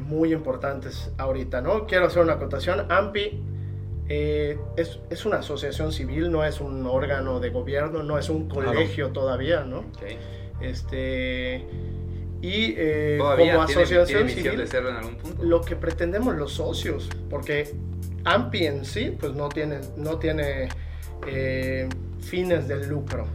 [0.00, 1.60] muy importantes ahorita.
[1.60, 1.86] ¿no?
[1.86, 2.90] Quiero hacer una acotación.
[2.90, 3.40] AMPI
[4.08, 8.48] eh, es, es, una asociación civil, no es un órgano de gobierno, no es un
[8.48, 9.84] colegio todavía, ¿no?
[10.60, 11.64] Este,
[12.42, 14.64] y eh, como asociación civil,
[15.40, 17.74] lo que pretendemos los socios, porque
[18.24, 20.68] AMPI en sí, pues no tiene, no tiene
[21.26, 21.88] eh,
[22.20, 23.26] fines de lucro.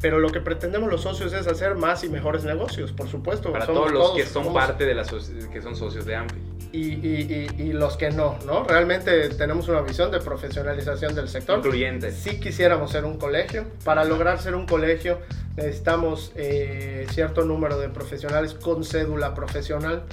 [0.00, 3.52] Pero lo que pretendemos los socios es hacer más y mejores negocios, por supuesto.
[3.52, 7.96] Para todos los que son parte de la que son socios de AMPI y, los
[7.96, 8.64] que no, ¿no?
[8.64, 11.58] Realmente tenemos una visión de profesionalización del sector.
[11.58, 12.12] Incluyente.
[12.12, 15.18] Si quisiéramos ser un colegio, para lograr ser un colegio
[15.56, 20.04] necesitamos eh, cierto número de profesionales con cédula profesional,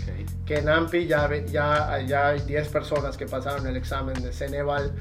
[0.45, 4.91] que en AMPI ya, ya, ya hay 10 personas que pasaron el examen de Ceneval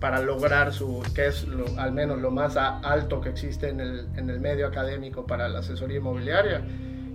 [0.00, 1.46] para lograr su, que es
[1.78, 5.60] al menos lo más alto que existe en el, en el medio académico para la
[5.60, 6.62] asesoría inmobiliaria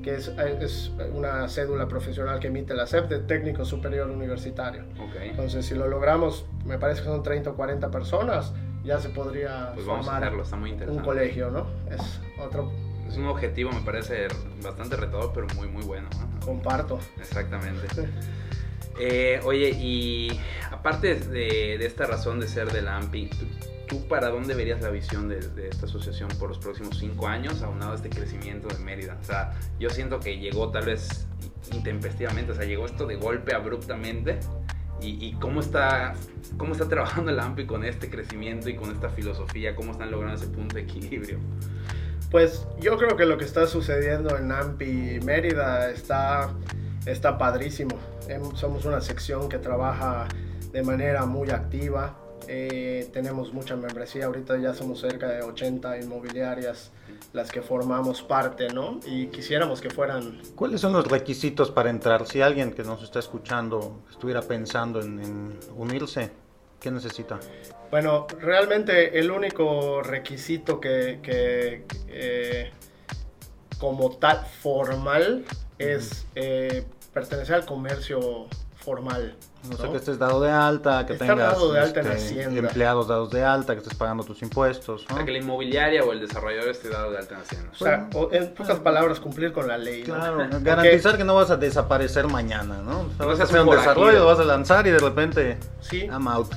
[0.04, 4.84] que es, es, una cédula profesional que emite la SEP de técnico superior universitario.
[5.22, 9.72] Entonces, si lo logramos, me parece que son 30 o 40 personas, ya se podría
[9.74, 11.08] Pues vamos a formar hacerlo, está muy un interesante.
[11.08, 11.68] colegio, ¿no?
[11.89, 12.72] Es otro,
[13.08, 14.28] Es un objetivo, me parece
[14.62, 16.10] bastante retador, pero muy, muy bueno.
[16.20, 16.46] ¿no?
[16.46, 17.00] comparto.
[17.20, 17.88] Exactamente.
[19.00, 20.39] Eh, oye, y
[20.72, 23.46] aparte de, de esta razón de ser de la AMPI, ¿tú,
[23.88, 27.62] tú para dónde verías la visión de, de esta asociación por los próximos cinco años,
[27.62, 29.17] aunado a este crecimiento de Mérida?
[29.22, 31.28] O sea, yo siento que llegó tal vez
[31.72, 34.39] intempestivamente, o sea, llegó esto de golpe abruptamente.
[35.02, 36.13] Y, y cómo, está,
[36.56, 39.76] cómo está trabajando la AMPI con este crecimiento y con esta filosofía?
[39.76, 41.39] ¿Cómo están logrando ese punto de equilibrio?
[42.32, 46.52] Pues yo creo que lo que está sucediendo en Ampi Mérida está,
[47.06, 47.98] está padrísimo.
[48.30, 50.28] Em- Somos una sección que trabaja
[50.72, 52.17] de manera muy activa.
[52.48, 54.26] Eh, tenemos mucha membresía.
[54.26, 56.92] Ahorita ya somos cerca de 80 inmobiliarias
[57.34, 59.00] las que formamos parte, ¿no?
[59.06, 62.28] Y quisiéramos que fueran ¿Cuáles son los requisitos para entrar?
[62.28, 66.32] Si alguien que nos está escuchando estuviera pensando en, en unirse,
[66.80, 67.40] ¿qué necesita?
[67.90, 72.72] Bueno, realmente el único requisito que, que, eh,
[73.80, 75.46] como tal formal
[75.78, 78.48] es eh, pertenecer al comercio
[78.84, 79.36] formal.
[79.69, 79.91] No sé ¿no?
[79.91, 82.60] que estés dado de alta, que Estar tengas dado de alta en este, Hacienda.
[82.67, 85.06] empleados dados de alta, que estés pagando tus impuestos.
[85.06, 85.15] O ¿no?
[85.15, 87.69] sea, que la inmobiliaria o el desarrollador esté dado de alta en Hacienda.
[87.72, 90.04] O sea, o en pocas palabras, cumplir con la ley.
[90.06, 90.15] ¿no?
[90.15, 93.00] Claro, Porque- garantizar que no vas a desaparecer mañana, ¿no?
[93.02, 95.58] O sea, No vas a hacer un desarrollo, lo vas a lanzar y de repente,
[95.80, 96.52] Sí, I'm out.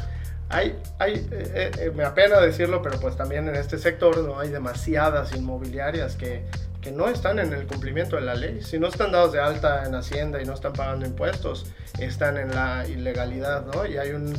[0.48, 4.48] hay, hay eh, eh, me apena decirlo, pero pues también en este sector no hay
[4.48, 6.44] demasiadas inmobiliarias que,
[6.92, 8.62] no están en el cumplimiento de la ley.
[8.62, 11.66] Si no están dados de alta en Hacienda y no están pagando impuestos,
[11.98, 13.86] están en la ilegalidad, ¿no?
[13.86, 14.34] Y hay un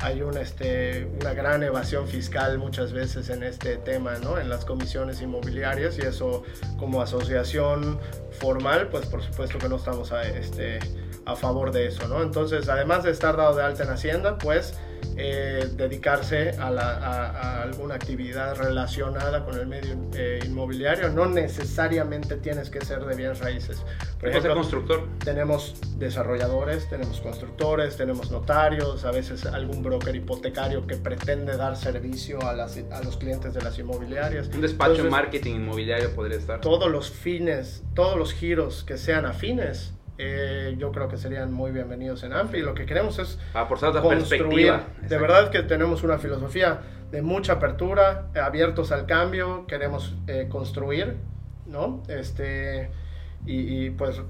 [0.00, 4.38] hay este, una gran evasión fiscal muchas veces en este tema, ¿no?
[4.38, 6.42] En las comisiones inmobiliarias y eso
[6.78, 7.98] como asociación
[8.32, 10.78] formal, pues por supuesto que no estamos a, este,
[11.24, 12.22] a favor de eso, ¿no?
[12.22, 14.74] Entonces, además de estar dado de alta en Hacienda, pues
[15.16, 21.08] eh, dedicarse a, la- a- a alguna actividad relacionada con el medio eh, inmobiliario.
[21.10, 23.82] No necesariamente tienes que ser de bienes raíces.
[24.20, 25.06] Por ejemplo, constructor.
[25.24, 32.40] tenemos desarrolladores, tenemos constructores, tenemos notarios, a veces algún broker hipotecario que pretende dar servicio
[32.46, 34.48] a, las- a los clientes de las inmobiliarias.
[34.48, 36.60] Un despacho Entonces, marketing inmobiliario podría estar.
[36.60, 41.72] Todos los fines, todos los giros que sean afines, eh, yo creo que serían muy
[41.72, 42.60] bienvenidos en AMPI.
[42.60, 44.74] Lo que queremos es Ah, por construir.
[45.02, 51.16] De verdad que tenemos una filosofía de mucha apertura, abiertos al cambio, queremos eh, construir,
[51.66, 52.02] ¿no?
[52.08, 52.90] Este,
[53.46, 54.20] y, y, pues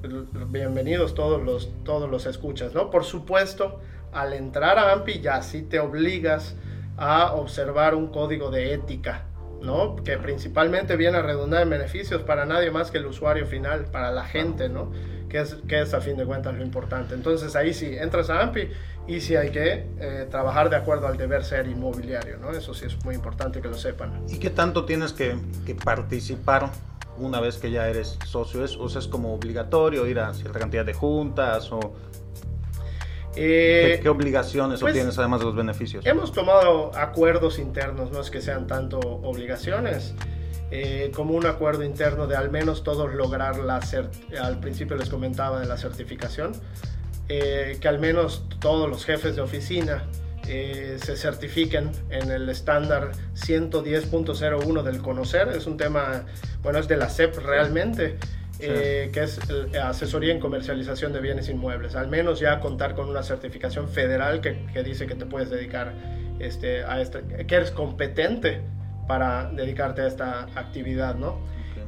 [0.49, 2.91] bienvenidos todos los, todos los escuchas, ¿no?
[2.91, 3.81] Por supuesto,
[4.13, 6.57] al entrar a AMPI ya sí te obligas
[6.97, 9.25] a observar un código de ética,
[9.61, 9.97] ¿no?
[9.97, 14.13] Que principalmente viene a redundar en beneficios para nadie más que el usuario final, para
[14.13, 14.93] la gente, ¿no?
[15.35, 17.13] Que es, que es a fin de cuentas lo importante.
[17.13, 18.69] Entonces ahí sí, entras a AMPI
[19.09, 22.53] y sí hay que eh, trabajar de acuerdo al deber ser inmobiliario, ¿no?
[22.53, 24.23] Eso sí es muy importante que lo sepan.
[24.29, 26.71] ¿Y qué tanto tienes que, que participar
[27.19, 28.65] una vez que ya eres socio?
[28.65, 31.73] ¿Es, o sea, ¿Es como obligatorio ir a cierta cantidad de juntas?
[31.73, 31.81] o
[33.35, 36.07] Eh, ¿qué, qué obligaciones pues, obtienes además de los beneficios?
[36.07, 40.15] Hemos tomado acuerdos internos, no es que sean tanto obligaciones,
[40.77, 43.81] eh, como un acuerdo interno de al menos todos lograr la
[44.43, 46.51] al principio les comentaba de la certificación,
[47.29, 50.05] eh, que al menos todos los jefes de oficina
[50.49, 56.25] eh, se certifiquen en el estándar 110.01 del conocer, es un tema,
[56.63, 58.17] bueno, es de la CEP realmente.
[58.61, 61.97] eh, que es el- asesoría en comercialización de bienes inmuebles.
[61.97, 65.93] Al menos ya contar con una certificación federal que, que dice que te puedes dedicar
[66.39, 68.61] este, a esta, que eres competente
[69.07, 71.39] para dedicarte a esta actividad, ¿no?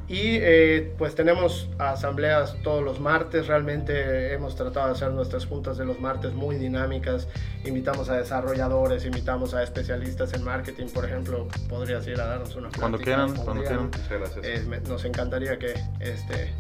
[0.09, 5.79] Y eh, pues tenemos asambleas todos los martes, realmente hemos tratado de hacer nuestras juntas
[5.79, 7.27] de los martes muy dinámicas,
[7.65, 12.69] invitamos a desarrolladores, invitamos a especialistas en marketing, por ejemplo, podrías ir a darnos una
[12.79, 13.87] Cuando quieran, cuando quieran.
[13.87, 14.45] Muchas gracias.
[14.45, 16.53] eh, me- nos encantaría que, este,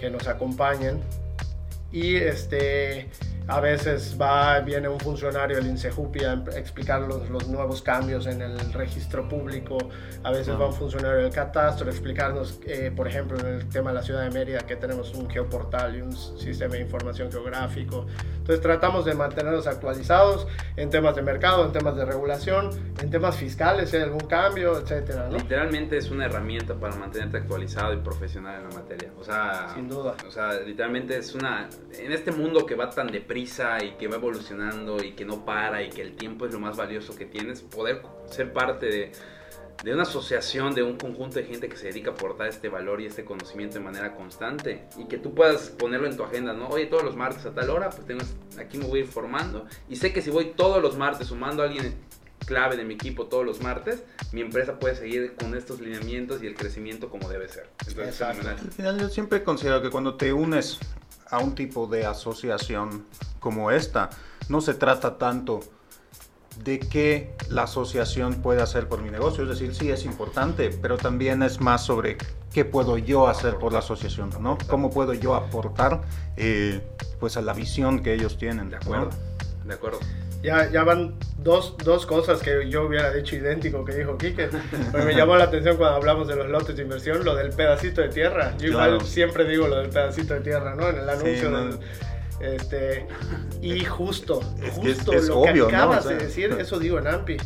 [0.00, 1.02] que nos acompañen.
[1.90, 3.10] Y este,
[3.48, 8.40] a veces va, viene un funcionario del INSEJUPI a explicar los, los nuevos cambios en
[8.40, 9.78] el registro público.
[10.22, 13.90] A veces va un funcionario del catastro a explicarnos, eh, por ejemplo, en el tema
[13.90, 18.06] de la ciudad de Mérida, que tenemos un geoportal y un sistema de información geográfico.
[18.38, 23.36] Entonces tratamos de mantenernos actualizados en temas de mercado, en temas de regulación, en temas
[23.36, 25.38] fiscales, si hay algún cambio, etcétera, ¿no?
[25.38, 29.10] Literalmente es una herramienta para mantenerte actualizado y profesional en la materia.
[29.18, 30.14] O sea, Sin duda.
[30.26, 31.68] O sea, literalmente es una.
[31.98, 35.82] En este mundo que va tan deprisa y que va evolucionando y que no para
[35.82, 39.12] y que el tiempo es lo más valioso que tienes, poder ser parte de,
[39.82, 43.00] de una asociación, de un conjunto de gente que se dedica a aportar este valor
[43.00, 46.68] y este conocimiento de manera constante y que tú puedas ponerlo en tu agenda, ¿no?
[46.68, 48.22] Oye, todos los martes a tal hora, pues tengo,
[48.58, 51.62] aquí me voy a ir formando y sé que si voy todos los martes sumando
[51.62, 51.94] a alguien
[52.44, 56.46] clave de mi equipo todos los martes, mi empresa puede seguir con estos lineamientos y
[56.46, 57.70] el crecimiento como debe ser.
[57.86, 58.56] Entonces, fenomenal.
[58.60, 60.78] Al final yo siempre considero que cuando te unes
[61.32, 63.06] a un tipo de asociación
[63.40, 64.10] como esta,
[64.48, 65.60] no se trata tanto
[66.62, 69.42] de qué la asociación puede hacer por mi negocio.
[69.44, 72.18] Es decir, sí es importante, pero también es más sobre
[72.52, 74.58] qué puedo yo hacer por la asociación, ¿no?
[74.68, 76.02] ¿Cómo puedo yo aportar
[76.36, 76.86] eh,
[77.18, 78.68] pues a la visión que ellos tienen?
[78.68, 79.10] De acuerdo,
[79.64, 80.00] de acuerdo.
[80.42, 84.48] Ya, ya van dos, dos cosas que yo hubiera dicho idéntico que dijo Quique.
[84.90, 88.00] Pero me llamó la atención cuando hablamos de los lotes de inversión, lo del pedacito
[88.00, 88.54] de tierra.
[88.58, 89.04] Yo igual Claro.
[89.06, 90.88] siempre digo lo del pedacito de tierra, ¿no?
[90.88, 91.64] En el anuncio no.
[91.66, 91.78] del...
[92.40, 93.06] Este,
[93.60, 95.78] y justo, Es que es- justo es lo obvio, que ¿no?
[95.78, 97.36] acabas O sea, de decir, eso digo en AMPI.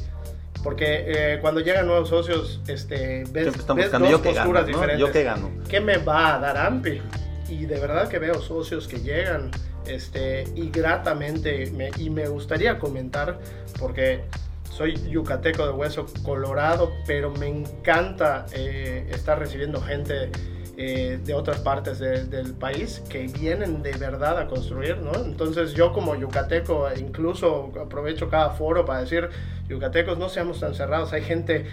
[0.64, 1.04] Porque
[1.34, 4.64] eh, cuando llegan nuevos socios, este, ves, ves dos yo posturas gano, ¿no?
[4.64, 4.98] diferentes.
[4.98, 5.50] Yo que gano.
[5.68, 7.02] ¿qué me va a dar AMPI?
[7.50, 9.50] Y de verdad que veo socios que llegan
[9.88, 13.38] este, y gratamente, me- y me gustaría comentar,
[13.78, 14.22] porque
[14.70, 20.30] soy yucateco de hueso colorado, pero me encanta eh, estar recibiendo gente
[20.78, 25.14] eh, de otras partes de- del país que vienen de verdad a construir, ¿no?
[25.24, 29.30] Entonces yo como yucateco incluso aprovecho cada foro para decir,
[29.70, 31.64] yucatecos no seamos tan cerrados, hay gente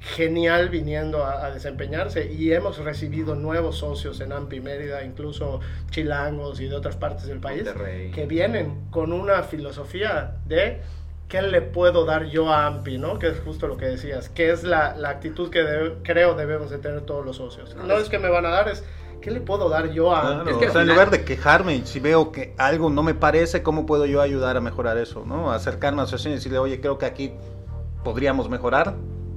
[0.00, 6.60] genial viniendo a, a desempeñarse y hemos recibido nuevos socios en AMPI Mérida, incluso chilangos
[6.60, 8.10] y de otras partes del país, Monterrey.
[8.12, 10.80] que vienen con una filosofía de
[11.28, 13.18] qué le puedo dar yo a AMPI, ¿no?
[13.18, 16.78] Que es justo lo que decías, que es la, la actitud que creo debemos de
[16.78, 17.74] tener todos los socios.
[17.74, 18.84] No, No es- es que me van a dar, es
[19.20, 20.50] qué le puedo dar yo a Claro, AMPI.
[20.52, 23.64] Es que o sea, en lugar de quejarme, si veo que algo no me parece,
[23.64, 25.24] ¿cómo puedo yo ayudar a mejorar eso?
[25.26, 25.50] ¿no?
[25.50, 27.32] Acercarme a la asociación y decirle, oye, creo que aquí
[28.04, 28.94] podríamos mejorar,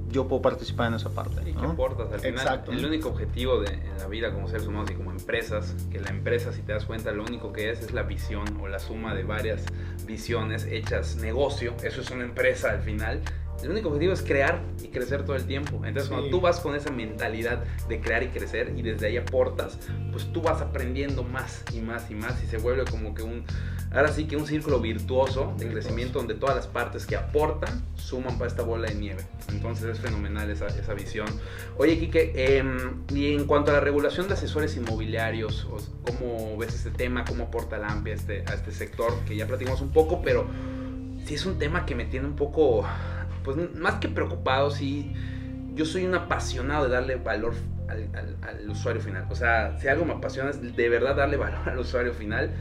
[0.09, 1.49] yo puedo participar en esa parte.
[1.49, 2.11] ¿Y qué aportas?
[2.11, 2.71] Al final, Exacto.
[2.71, 6.09] el único objetivo de, en la vida como seres humanos y como empresas, que la
[6.09, 9.13] empresa, si te das cuenta, lo único que es es la visión o la suma
[9.15, 9.65] de varias
[10.05, 11.73] visiones hechas negocio.
[11.83, 13.21] Eso es una empresa al final.
[13.63, 15.75] El único objetivo es crear y crecer todo el tiempo.
[15.77, 16.09] Entonces, Sí.
[16.09, 19.77] cuando tú vas con esa mentalidad de crear y crecer y desde ahí aportas,
[20.11, 23.43] pues tú vas aprendiendo más y más y más y se vuelve como que un,
[23.91, 28.37] ahora sí que un círculo virtuoso de crecimiento donde todas las partes que aportan suman
[28.37, 29.23] para esta bola de nieve.
[29.49, 31.27] Entonces es fenomenal esa, esa visión.
[31.77, 35.67] Oye, Quique, em, y en cuanto a la regulación de asesores inmobiliarios,
[36.05, 37.25] ¿cómo ves este tema?
[37.25, 39.13] ¿Cómo aporta la AMPI a este, a este sector?
[39.27, 40.45] Que ya platicamos un poco, pero
[41.25, 42.85] sí es un tema que me tiene un poco,
[43.43, 45.13] pues más que preocupado, sí.
[45.75, 47.53] Yo soy un apasionado de darle valor
[47.87, 49.25] al, al- al usuario final.
[49.29, 52.51] O sea, si algo me apasiona es de verdad darle valor al usuario final.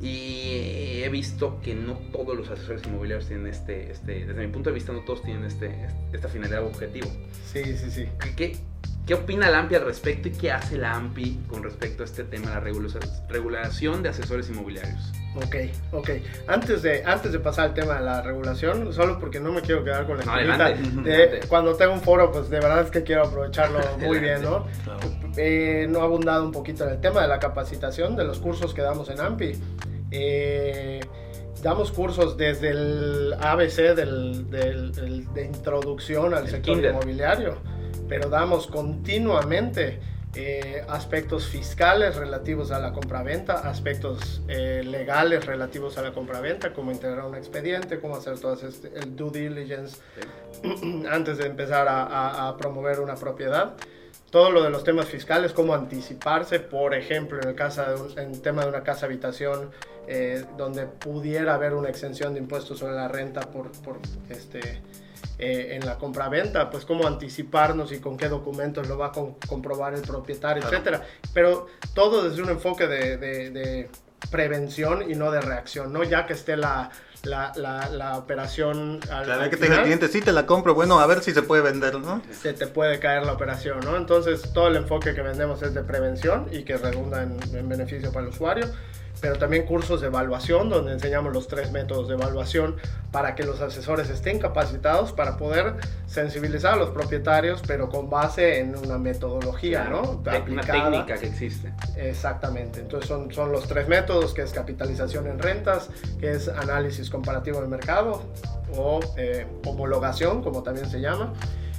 [0.00, 4.70] Y he visto que no todos los asesores inmobiliarios tienen este, este desde mi punto
[4.70, 7.06] de vista, no todos tienen este, esta finalidad o objetivo.
[7.46, 8.08] Sí, sí, sí.
[8.36, 8.56] ¿Qué,
[9.06, 12.24] qué, opina la AMPI al respecto y qué hace la AMPI con respecto a este
[12.24, 12.88] tema, la regula-
[13.28, 15.12] regulación de asesores inmobiliarios?
[15.36, 15.56] Ok,
[15.92, 16.10] ok.
[16.46, 19.82] Antes de, antes de pasar al tema de la regulación, solo porque no me quiero
[19.82, 21.48] quedar con la No, adelante, de- adelante.
[21.48, 24.66] cuando tengo un foro, pues de verdad es que quiero aprovecharlo muy bien, ¿no?
[24.84, 25.00] Claro.
[25.36, 28.72] Eh, no ha abundado un poquito en el tema de la capacitación, de los cursos
[28.74, 29.52] que damos en AMPI.
[30.12, 31.00] Eh,
[31.62, 36.92] damos cursos desde el ABC del, del- del- de introducción al El sector kinder.
[36.92, 37.58] inmobiliario,
[38.08, 40.00] pero damos continuamente
[40.36, 46.90] eh, aspectos fiscales relativos a la compraventa, aspectos eh, legales relativos a la compraventa, cómo
[46.90, 49.98] integrar un expediente, cómo hacer todo este, el due diligence
[51.10, 53.74] antes de empezar a, a- a promover una propiedad.
[54.30, 58.18] Todo lo de los temas fiscales, cómo anticiparse, por ejemplo, en el caso de un,
[58.18, 59.70] en tema de una casa habitación,
[60.08, 64.82] eh, donde pudiera haber una exención de impuestos sobre la renta por, por este,
[65.38, 69.34] eh, en la compraventa, pues cómo anticiparnos y con qué documentos lo va a con-
[69.48, 70.76] comprobar el propietario, Claro.
[70.76, 71.02] etcétera.
[71.32, 73.90] Pero todo desde un enfoque de, de- de
[74.30, 76.02] prevención y no de reacción, ¿no?
[76.02, 76.90] Ya que esté la,
[77.24, 80.46] la, la, la operación al, Claro, al que te diga el cliente, sí te la
[80.46, 82.22] compro, bueno, a ver si se puede vender, ¿no?
[82.32, 83.96] se te puede caer la operación, ¿no?
[83.96, 88.12] Entonces todo el enfoque que vendemos es de prevención y que redunda en, en beneficio
[88.12, 88.66] para el usuario,
[89.24, 92.76] pero también cursos de evaluación donde enseñamos los tres métodos de evaluación
[93.10, 98.58] para que los asesores estén capacitados para poder sensibilizar a los propietarios, pero con base
[98.60, 100.20] en una metodología, ¿no?
[100.22, 100.60] Te- Una
[101.06, 101.72] técnica que existe.
[101.96, 105.88] Exactamente, entonces son, son los tres métodos, que es capitalización en rentas,
[106.20, 108.24] que es análisis comparativo del mercado
[108.76, 111.32] o eh, homologación, como también se llama,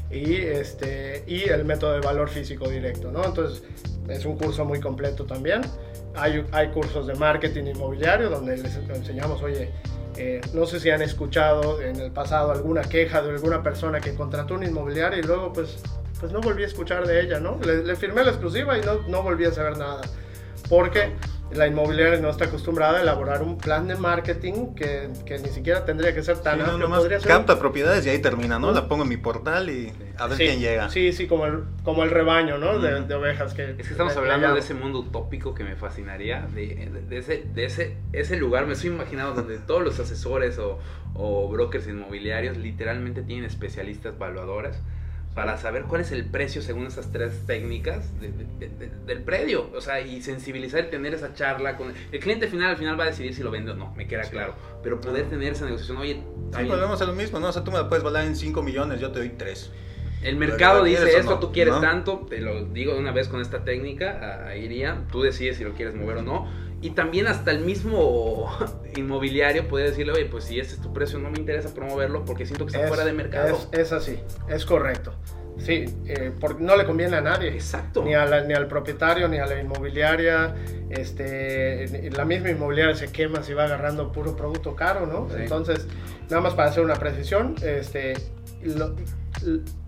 [0.10, 3.24] y, este, y el método de valor físico directo, ¿no?
[3.24, 3.62] Entonces
[4.10, 5.62] es un curso muy completo también.
[6.18, 9.72] Hay, hay cursos de marketing inmobiliario donde les enseñamos, oye,
[10.18, 14.16] eh, no sé si han escuchado en el pasado alguna queja de alguna persona que
[14.16, 15.78] contrató un inmobiliario y luego pues,
[16.20, 17.60] pues no volví a escuchar de ella, ¿no?
[17.60, 20.02] Le, le firmé la exclusiva y no, no volví a saber nada.
[20.70, 21.12] Porque
[21.52, 25.86] la inmobiliaria no está acostumbrada a elaborar un plan de marketing que, que ni siquiera
[25.86, 26.88] tendría que ser tan Sí, no, amplio.
[26.88, 28.72] nomás podría ser capta propiedades y ahí termina, ¿no?
[28.72, 30.90] La pongo en mi portal y a ver sí, quién llega.
[30.90, 32.80] Sí, sí, como el, como el rebaño, ¿no?
[32.80, 33.70] De, ovejas que...
[33.72, 37.46] Es que estamos hablando de ese mundo utópico que me fascinaría, de, de- de ese,
[37.54, 40.80] de ese, ese lugar, me estoy imaginando donde todos los asesores o,
[41.14, 44.78] o brokers inmobiliarios literalmente tienen especialistas evaluadores
[45.36, 49.70] para saber cuál es el precio según esas tres técnicas de- de- de- del predio,
[49.76, 53.04] o sea, y sensibilizar y tener esa charla con el cliente final, al final va
[53.04, 55.98] a decidir si lo vende o no, me queda claro, pero poder tener esa negociación,
[55.98, 57.50] oye, está Sí, bien, volvemos a lo mismo, ¿no?
[57.50, 59.72] O sea, tú me la puedes valer en 5 millones, yo te doy 3.
[60.24, 61.40] El mercado ¿Lo dice esto, no?
[61.40, 61.82] tú quieres ¿No?
[61.82, 65.64] tanto, te lo digo de una vez con esta técnica, ahí iría, tú decides si
[65.66, 66.48] lo quieres mover o no.
[66.86, 68.48] Y también hasta el mismo
[68.96, 72.46] inmobiliario puede decirle, oye, pues si este es tu precio, no me interesa promoverlo porque
[72.46, 73.58] siento que está Es- fuera de mercado.
[73.72, 75.14] Es, es así, es correcto.
[75.58, 77.48] Sí, eh, porque no le conviene a nadie.
[77.50, 78.04] Exacto.
[78.04, 80.54] Ni, a la- ni al propietario, ni a la inmobiliaria.
[80.92, 85.28] Este, la misma inmobiliaria se quema si va agarrando puro producto caro, ¿no?
[85.30, 85.38] Sí.
[85.42, 85.88] Entonces,
[86.30, 88.14] nada más para hacer una precisión, este,
[88.64, 88.96] lo-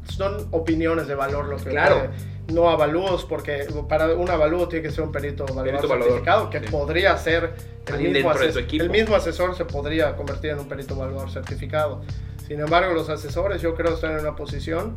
[0.10, 1.96] son opiniones de valor lo que Claro.
[2.08, 6.60] puede- no avalúos, porque para un avalúo tiene que ser un perito evaluador certificado, que
[6.62, 6.66] sí.
[6.72, 7.54] podría ser
[7.88, 8.84] el mismo, dentro de tu ases- equipo.
[8.84, 12.02] el mismo asesor se podría convertir en un perito evaluador certificado.
[12.48, 14.96] Sin embargo, los asesores yo creo están en una posición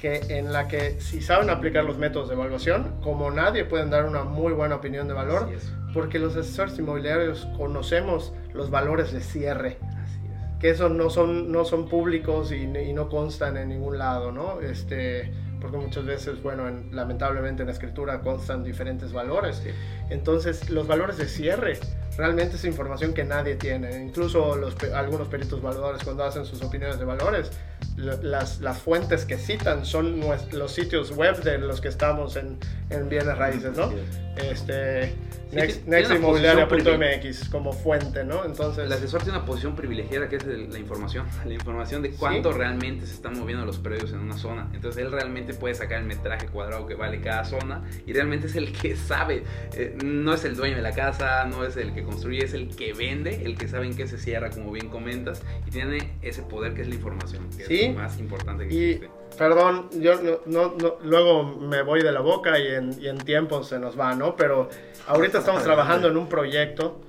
[0.00, 4.04] que en la que si saben aplicar los métodos de evaluación, como nadie pueden dar
[4.06, 5.48] una muy buena opinión de valor,
[5.94, 10.58] porque los asesores inmobiliarios conocemos los valores de cierre, Así es.
[10.60, 14.60] que esos no son, no son públicos y, y no constan en ningún lado, ¿no?
[14.60, 19.56] Este, porque muchas veces, bueno, en- lamentablemente en la escritura constan diferentes valores.
[19.62, 19.70] Sí.
[20.08, 21.78] Entonces, los valores de cierre
[22.16, 24.02] realmente es información que nadie tiene.
[24.02, 27.50] Incluso los, algunos peritos evaluadores cuando hacen sus opiniones de valores,
[27.96, 30.20] lo- las, las fuentes que citan son
[30.52, 32.58] los sitios web de los que estamos en,
[32.90, 33.90] en bienes raíces, ¿no?
[34.36, 35.14] Este,
[35.50, 38.44] Sí, next, nextinmobiliaria.mx como fuente, ¿no?
[38.44, 42.52] Entonces, El asesor tiene una posición privilegiada que es la información, la información de cuánto
[42.52, 44.68] realmente se están moviendo los predios en una zona.
[44.74, 48.54] Entonces él realmente puede sacar el metraje cuadrado que vale cada zona y realmente es
[48.54, 49.42] el que sabe,
[49.74, 52.74] eh, no es el dueño de la casa, no es el que construye, es el
[52.74, 56.42] que vende, el que sabe en qué se cierra, como bien comentas, y tiene ese
[56.42, 57.80] poder que es la información, que Sí.
[57.82, 59.10] es lo más importante que Y, existe.
[59.38, 63.18] perdón, yo no, no- no- luego me voy de la boca y en, y en
[63.18, 64.36] tiempo se nos va, ¿no?
[64.36, 64.68] Pero
[65.06, 67.00] ahorita estamos trabajando en un proyecto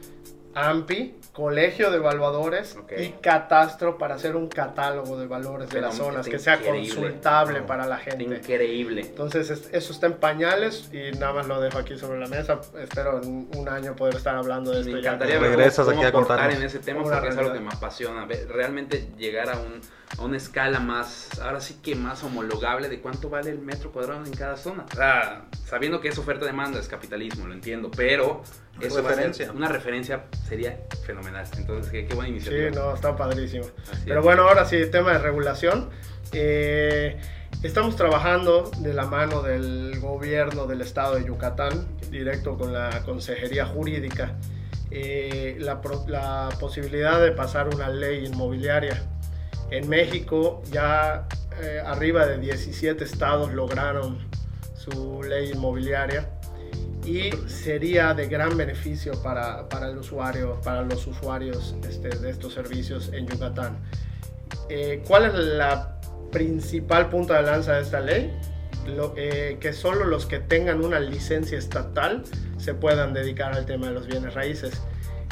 [0.53, 2.91] AMPI, Colegio de Evaluadores Ok.
[2.99, 6.89] y Catastro para hacer un catálogo de valores de las zonas que sea increíble.
[6.93, 7.67] consultable Wow.
[7.67, 8.23] para la gente.
[8.25, 8.99] Increíble.
[9.01, 12.59] Entonces es- eso está en pañales y nada más lo dejo aquí sobre la mesa.
[12.81, 14.99] Espero en un año poder estar hablando de Me esto ya.
[14.99, 16.57] encantaría ver Regresas cómo, aquí a cómo contarnos.
[16.57, 17.61] en ese tema porque es algo que realidad.
[17.71, 18.27] me apasiona.
[18.49, 19.79] Realmente llegar a, un,
[20.17, 24.25] a una escala más, ahora sí que más homologable de cuánto vale el metro cuadrado
[24.25, 24.85] en cada zona.
[24.91, 28.43] O sea, sabiendo que es oferta-demanda, es capitalismo, lo entiendo, pero
[28.87, 29.51] eso va a ser Referencia.
[29.51, 31.45] una referencia sería fenomenal.
[31.57, 32.69] Entonces, qué, qué buena Sí, iniciativa.
[32.83, 33.65] no, está padrísimo.
[33.91, 34.25] Así Pero es.
[34.25, 35.89] bueno, ahora sí, tema de regulación.
[36.33, 37.17] Eh,
[37.63, 43.65] estamos trabajando de la mano del gobierno del estado de Yucatán, directo con la Consejería
[43.65, 44.35] Jurídica,
[44.91, 49.03] eh, la, la posibilidad de pasar una ley inmobiliaria.
[49.69, 51.27] En México ya
[51.61, 54.17] eh, arriba de 17 estados lograron
[54.75, 56.27] su ley inmobiliaria
[57.05, 62.53] y sería de gran beneficio para, para el usuario, para los usuarios este, de estos
[62.53, 63.79] servicios en Yucatán.
[64.69, 65.99] Eh, ¿Cuál es la
[66.31, 68.31] principal punta de lanza de esta ley?
[68.87, 72.23] Lo- eh, que solo los que tengan una licencia estatal
[72.57, 74.81] se puedan dedicar al tema de los bienes raíces.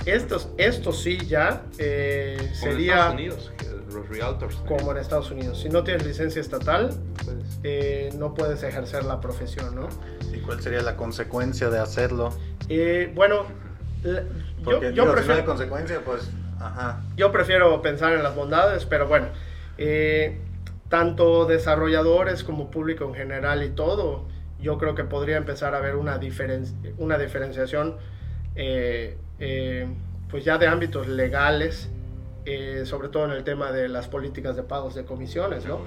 [0.06, 3.52] Estos, esto sí ya eh, sería Estados Unidos,
[3.94, 4.56] los realtors.
[4.68, 5.60] como en Estados Unidos.
[5.62, 6.90] Si no tienes licencia estatal,
[7.26, 9.90] Pues, eh, no puedes ejercer la profesión, ¿no?
[10.34, 12.30] ¿Y cuál sería la consecuencia de hacerlo?
[12.70, 13.46] Eh, bueno,
[14.04, 14.12] yo,
[14.64, 15.34] yo digo, si no prefiero...
[15.36, 16.30] hay consecuencia, pues,
[16.60, 17.02] ajá.
[17.18, 19.28] Yo prefiero pensar en las bondades, pero bueno,
[19.78, 20.40] eh,
[20.90, 24.28] tanto desarrolladores como público en general y todo,
[24.62, 26.66] yo creo que podría empezar a haber una, diferen-
[26.98, 27.98] una diferenciación,
[28.56, 29.88] eh, eh,
[30.30, 31.90] pues ya de ámbitos legales,
[32.52, 35.80] eh, sobre todo en el tema de las políticas de pagos de comisiones, ¿no?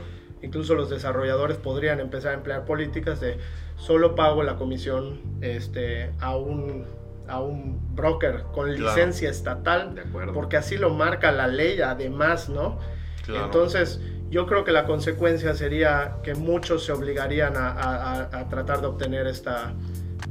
[0.42, 3.38] Incluso los desarrolladores podrían empezar a emplear políticas de
[3.76, 6.84] solo pago la comisión este, a, un,
[7.28, 8.82] a un broker con Claro.
[8.96, 10.02] licencia estatal, De
[10.32, 12.78] porque así lo marca la ley además, ¿no?
[13.24, 13.44] Claro.
[13.46, 14.00] Entonces,
[14.30, 19.26] yo creo que la consecuencia sería que muchos se obligarían a- a tratar de obtener
[19.26, 19.74] esta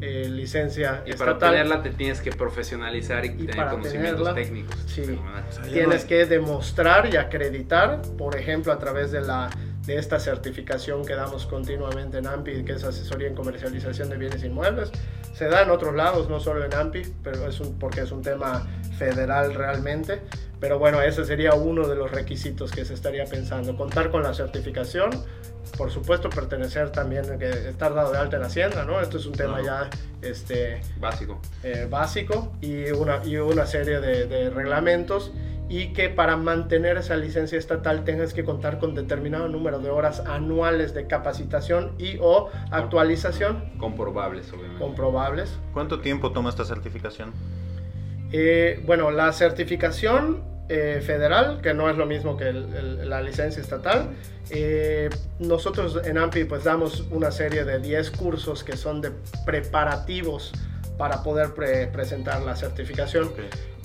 [0.02, 1.49] eh, licencia Y para estatal.
[1.49, 4.76] obtenerla te tienes que profesionalizar y, tener para conocimientos tenerla, técnicos.
[4.88, 5.20] sí.
[5.66, 9.49] Ya Tienes que demostrar y acreditar, por ejemplo, a través de, la,
[9.86, 14.43] de esta certificación que damos continuamente en AMPI, que es Asesoría en Comercialización de Bienes
[14.43, 14.91] Inmuebles,
[15.34, 18.22] se da en otros lados, no solo en AMPI, pero es un, porque es un
[18.22, 20.20] tema federal realmente.
[20.60, 23.76] Pero bueno, ese sería uno de los requisitos que se estaría pensando.
[23.76, 25.10] Contar con la certificación,
[25.78, 29.01] por supuesto pertenecer también, que estar dado de alta en Hacienda, ¿no?
[29.01, 29.89] Esto es un tema ya
[30.22, 31.39] este, básico.
[31.63, 35.32] Eh, básico y una, y una serie de, de, reglamentos
[35.69, 40.19] y que para mantener esa licencia estatal tengas que contar con determinado número de horas
[40.28, 43.72] anuales de capacitación y o actualización.
[43.78, 44.80] Comprobables, obviamente.
[44.80, 45.57] Comprobables.
[45.74, 47.32] ¿Cuánto tiempo toma esta certificación?
[48.34, 54.11] Eh, bueno, la certificación eh, federal, que no es lo mismo que la licencia estatal.
[54.49, 55.09] Eh,
[55.39, 59.11] nosotros en AMPI pues damos una serie de 10 cursos que son de
[59.45, 60.53] preparativos
[61.02, 61.56] para poder
[61.91, 63.32] presentar la certificación.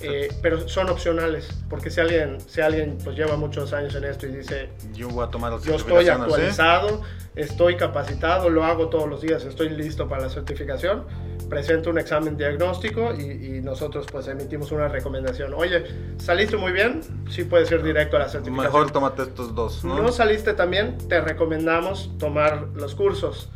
[0.01, 4.27] Eh, pero son opcionales, porque si alguien, si alguien pues lleva muchos años en esto
[4.27, 7.01] y dice, yo voy a tomar Yo estoy actualizado,
[7.35, 11.05] estoy capacitado, lo hago todos los días, estoy listo para la certificación,
[11.49, 15.55] presento un examen diagnóstico y, nosotros pues emitimos una recomendación.
[15.55, 15.85] Oye,
[16.17, 17.01] ¿saliste muy bien?
[17.31, 18.71] Sí puedes ir directo a la certificación.
[18.71, 19.83] Mejor tómate estos dos.
[19.83, 19.99] ¿no?
[19.99, 23.49] no saliste también, te recomendamos tomar los cursos.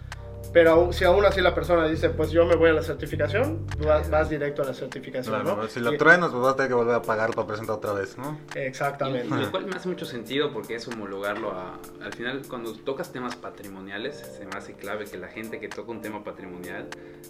[0.53, 4.29] Pero si aún así la persona dice, pues yo me voy a la certificación, vas,
[4.29, 7.01] directo a la certificación, claro, Si lo truenas, pues vas a tener que volver a
[7.01, 8.37] pagar para presentar otra vez, ¿no?
[8.55, 9.33] Exactamente.
[9.33, 11.79] lo cual me hace mucho sentido porque es homologarlo a...
[12.03, 15.89] Al final, cuando tocas temas patrimoniales, se me hace clave que la gente que toca
[15.89, 16.87] un tema patrimonial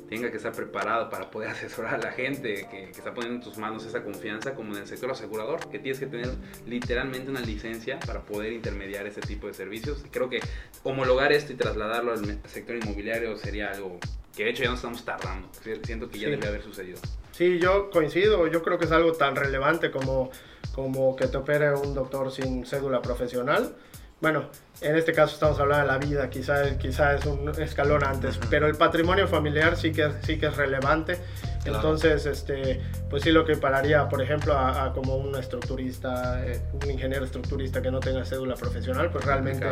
[0.10, 3.44] tenga que estar preparado para poder asesorar a la gente que, que está poniendo en
[3.44, 6.30] tus manos esa confianza, como en el sector asegurador, que tienes que tener
[6.66, 10.04] literalmente una licencia para poder intermediar ese tipo de servicios.
[10.10, 10.40] Creo que
[10.84, 14.00] homologar esto y trasladarlo al sector inmobiliario sería algo
[14.36, 15.50] que de hecho ya no estamos tardando.
[15.84, 17.00] Siento que ya debe haber sucedido.
[17.32, 18.48] Sí, yo coincido.
[18.48, 20.32] Yo creo que es algo tan relevante como,
[20.74, 23.76] como que te opere un doctor sin cédula profesional.
[24.22, 24.50] Bueno,
[24.82, 28.68] en este caso estamos hablando de la vida, quizá, quizá es un escalón antes, pero
[28.68, 31.18] el patrimonio familiar sí que, sí que es relevante.
[31.66, 36.90] Entonces, este, pues sí lo que pararía, por ejemplo, a, como un estructurista, eh, un
[36.90, 39.68] ingeniero estructurista que no tenga cédula profesional, pues realmente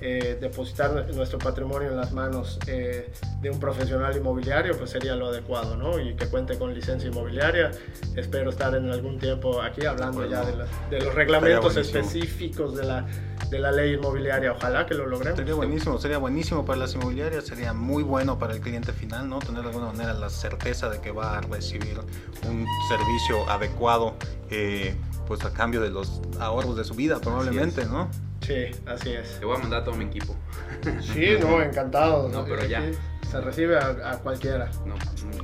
[0.00, 3.10] eh, depositar nuestro patrimonio en las manos eh,
[3.40, 5.98] de un profesional inmobiliario, pues sería lo adecuado, ¿no?
[5.98, 7.70] Y que cuente con licencia inmobiliaria.
[8.16, 13.06] Espero estar en algún tiempo aquí hablando ya de, de los reglamentos específicos de la,
[13.48, 15.38] de la ley inmobiliaria ojalá que lo logremos.
[15.38, 19.38] Sería buenísimo, sería buenísimo para las inmobiliarias, sería muy bueno para el cliente final, ¿no?
[19.38, 21.98] Tener de alguna manera la certeza de que va a recibir
[22.46, 24.14] un servicio adecuado,
[24.50, 24.94] eh,
[25.26, 28.08] pues a cambio de los ahorros de su vida, probablemente, ¿no?
[28.40, 29.38] Sí, así es.
[29.38, 30.34] Te voy a mandar a todo mi equipo.
[31.00, 32.28] Sí, no, encantado.
[32.28, 32.82] No, pero ya.
[33.30, 34.70] Se recibe a, cualquiera.
[34.86, 34.94] No,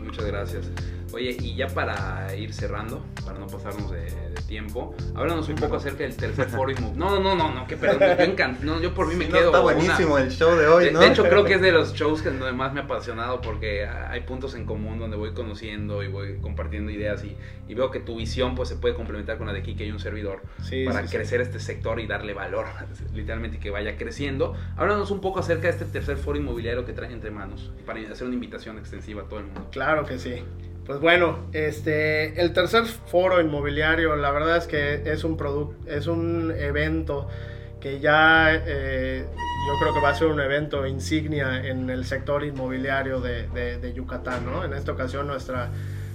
[0.01, 0.67] muchas gracias.
[1.13, 6.05] Oye, y ya para ir cerrando, para no pasarnos de, tiempo, háblanos un poco acerca
[6.05, 9.27] del tercer foro No, no, no, no, que perdón, yo no, yo por mí me
[9.27, 9.47] quedo.
[9.47, 11.01] está buenísimo el show de hoy, ¿no?
[11.01, 14.21] De hecho, creo que es de los shows que más me ha apasionado porque hay
[14.21, 17.37] puntos en común donde voy conociendo y voy compartiendo ideas y,
[17.69, 19.99] y veo que tu visión pues se puede complementar con la de Kike y un
[19.99, 20.43] servidor
[20.87, 22.67] para crecer este sector y darle valor,
[23.15, 24.55] literalmente que vaya creciendo.
[24.77, 28.27] Háblanos un poco acerca de este tercer foro inmobiliario que trae entre manos para hacer
[28.27, 29.69] una invitación extensiva a todo el mundo.
[29.73, 30.43] Claro que sí.
[30.87, 36.07] Pues bueno, este, el tercer foro inmobiliario, la verdad es que es un producto, es
[36.07, 37.29] un evento
[37.81, 42.45] que ya eh, yo creo que va a ser un evento insignia en el sector
[42.45, 44.65] inmobiliario de, Yucatán, ¿no?
[44.65, 45.71] En esta ocasión nuestra,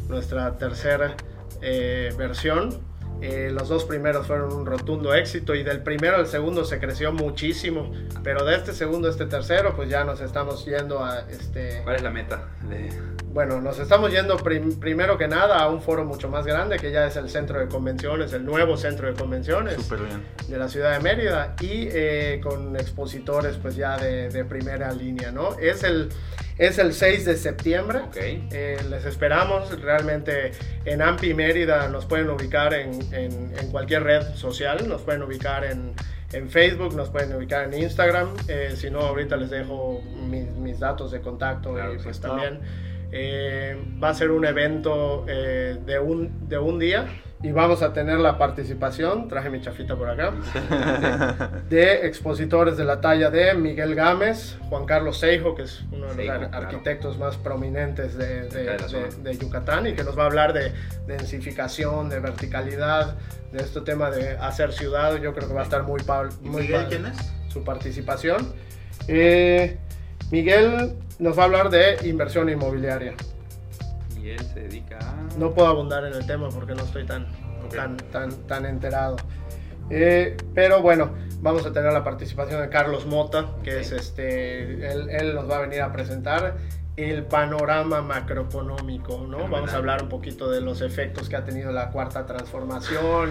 [0.07, 1.15] nuestra tercera
[1.61, 2.79] eh, versión.
[3.21, 7.11] Eh, los dos primeros fueron un rotundo éxito y del primero al segundo se creció
[7.11, 7.91] muchísimo,
[8.23, 11.81] pero de este segundo a este tercero pues ya nos estamos yendo a este...
[11.83, 12.47] ¿Cuál es la meta?
[12.67, 12.89] De
[13.33, 17.07] bueno, nos estamos yendo primero que nada a un foro mucho más grande, que ya
[17.07, 19.77] es el centro de convenciones, el nuevo centro de convenciones
[20.47, 25.57] de la ciudad de Mérida, y eh, con expositores pues ya de, primera línea, ¿no?
[25.59, 26.09] Es el,
[26.57, 30.51] es el 6 de septiembre, eh, les esperamos, realmente
[30.83, 32.99] en AMPI Mérida nos pueden ubicar en,
[33.71, 35.93] cualquier red social, nos pueden ubicar en,
[36.49, 41.21] Facebook, nos pueden ubicar en Instagram, eh, si no ahorita les dejo mis, datos de
[41.21, 42.90] contacto y pues también...
[43.13, 47.07] Eh, va a ser un evento eh, de, un, de un día
[47.43, 50.33] y vamos a tener la participación, traje mi chafita por acá,
[51.69, 56.25] de, expositores de la talla de Miguel Gámez, Juan Carlos Seijo, que es uno de
[56.25, 60.71] los arquitectos más prominentes de, de, Yucatán y que nos va a hablar de
[61.07, 63.15] densificación, de verticalidad,
[63.51, 65.15] de este tema de hacer ciudad.
[65.15, 66.01] Yo creo que va a estar muy,
[66.41, 67.17] muy Miguel, quién es?
[67.49, 68.53] Su participación.
[69.07, 69.77] Eh,
[70.29, 73.13] Miguel nos va a hablar de inversión inmobiliaria.
[74.19, 75.37] Y él se dedica a...
[75.37, 77.27] No puedo abundar en el tema porque no estoy tan,
[77.69, 79.17] tan, tan, tan enterado.
[79.91, 85.09] Eh, pero bueno, vamos a tener la participación de Carlos Mota, que es este, él,
[85.11, 86.57] él, nos va a venir a presentar
[86.97, 89.47] el panorama macroeconómico, ¿no?
[89.47, 93.29] Vamos a hablar un poquito de los efectos que ha tenido la cuarta transformación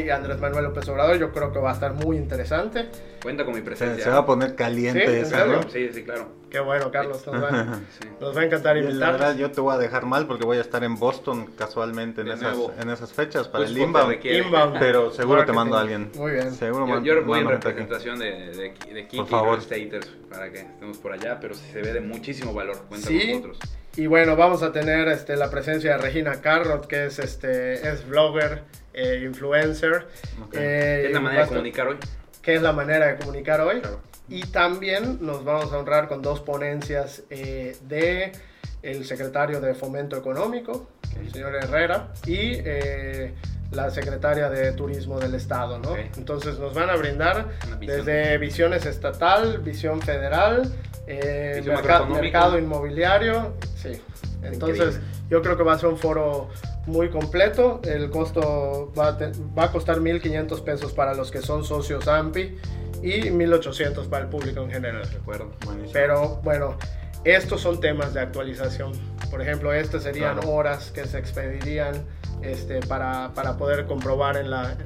[0.00, 1.18] y, Andrés Manuel López Obrador.
[1.18, 2.88] Yo creo que va a estar muy interesante.
[3.22, 4.04] Cuenta con mi presencia.
[4.04, 5.34] Se, va a poner caliente ¿Sí?
[5.34, 5.62] ¿no?
[5.70, 6.28] Sí, sí, claro.
[6.50, 7.26] Qué bueno, Carlos.
[7.26, 8.08] Nos va, sí.
[8.20, 8.98] nos va a encantar invitar.
[8.98, 12.20] La verdad, yo te voy a dejar mal porque voy a estar en Boston casualmente
[12.20, 14.24] en, esas, en esas fechas para Justo el Inbound.
[14.24, 14.78] Inbound.
[14.78, 16.12] Pero seguro te mando a alguien.
[16.16, 16.52] Muy bien.
[16.52, 19.58] Seguro Yo, yo voy en representación de, de, de Kiki Por favor.
[19.58, 22.76] Real Estaters para que estemos por allá, pero se ve de muchísimo valor.
[22.88, 23.18] Cuenta Sí.
[23.18, 23.58] con nosotros.
[23.96, 28.08] Y bueno, vamos a tener este, la presencia de Regina Carrot, que es, este, es
[28.08, 28.62] blogger,
[28.94, 30.06] eh, influencer.
[30.42, 30.54] Ok.
[30.54, 31.96] eh, ¿Qué es la manera de comunicar hoy?
[32.44, 33.80] que es la manera de comunicar hoy.
[33.80, 34.00] Claro.
[34.28, 38.32] Y también nos vamos a honrar con dos ponencias eh, de
[38.82, 40.88] el secretario de Fomento Económico,
[41.18, 43.34] el señor Herrera, y eh,
[43.70, 45.96] la secretaria de Turismo del Estado, ¿no?
[45.96, 47.48] Entonces nos van a brindar
[47.80, 50.70] desde visiones estatal, visión federal,
[51.06, 51.62] eh,
[52.08, 54.00] mercado inmobiliario, sí.
[54.42, 55.06] Entonces Increíble.
[55.30, 56.48] yo creo que va a ser un foro
[56.86, 57.80] muy completo.
[57.84, 62.06] El costo va a, te- va a costar 1.500 pesos para los que son socios
[62.08, 62.58] AMPI
[63.02, 65.08] y 1.800 para el público en general.
[65.10, 65.50] De acuerdo.
[65.64, 65.92] Buenísimo.
[65.92, 66.76] Pero bueno,
[67.24, 68.92] estos son temas de actualización.
[69.30, 70.50] Por ejemplo, estas serían Claro.
[70.52, 72.04] horas que se expedirían
[72.42, 74.76] este, para, para poder comprobar en la,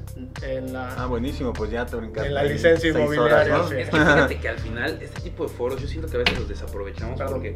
[0.42, 2.28] en la, Ah, buenísimo, pues ya te brincaste.
[2.28, 3.68] En la licencia inmobiliaria, horas, ¿no?
[3.68, 3.74] sí.
[3.76, 6.38] Es que fíjate que al final, este tipo de foros, yo siento que a veces
[6.38, 7.34] los desaprovechamos Perdón.
[7.34, 7.54] porque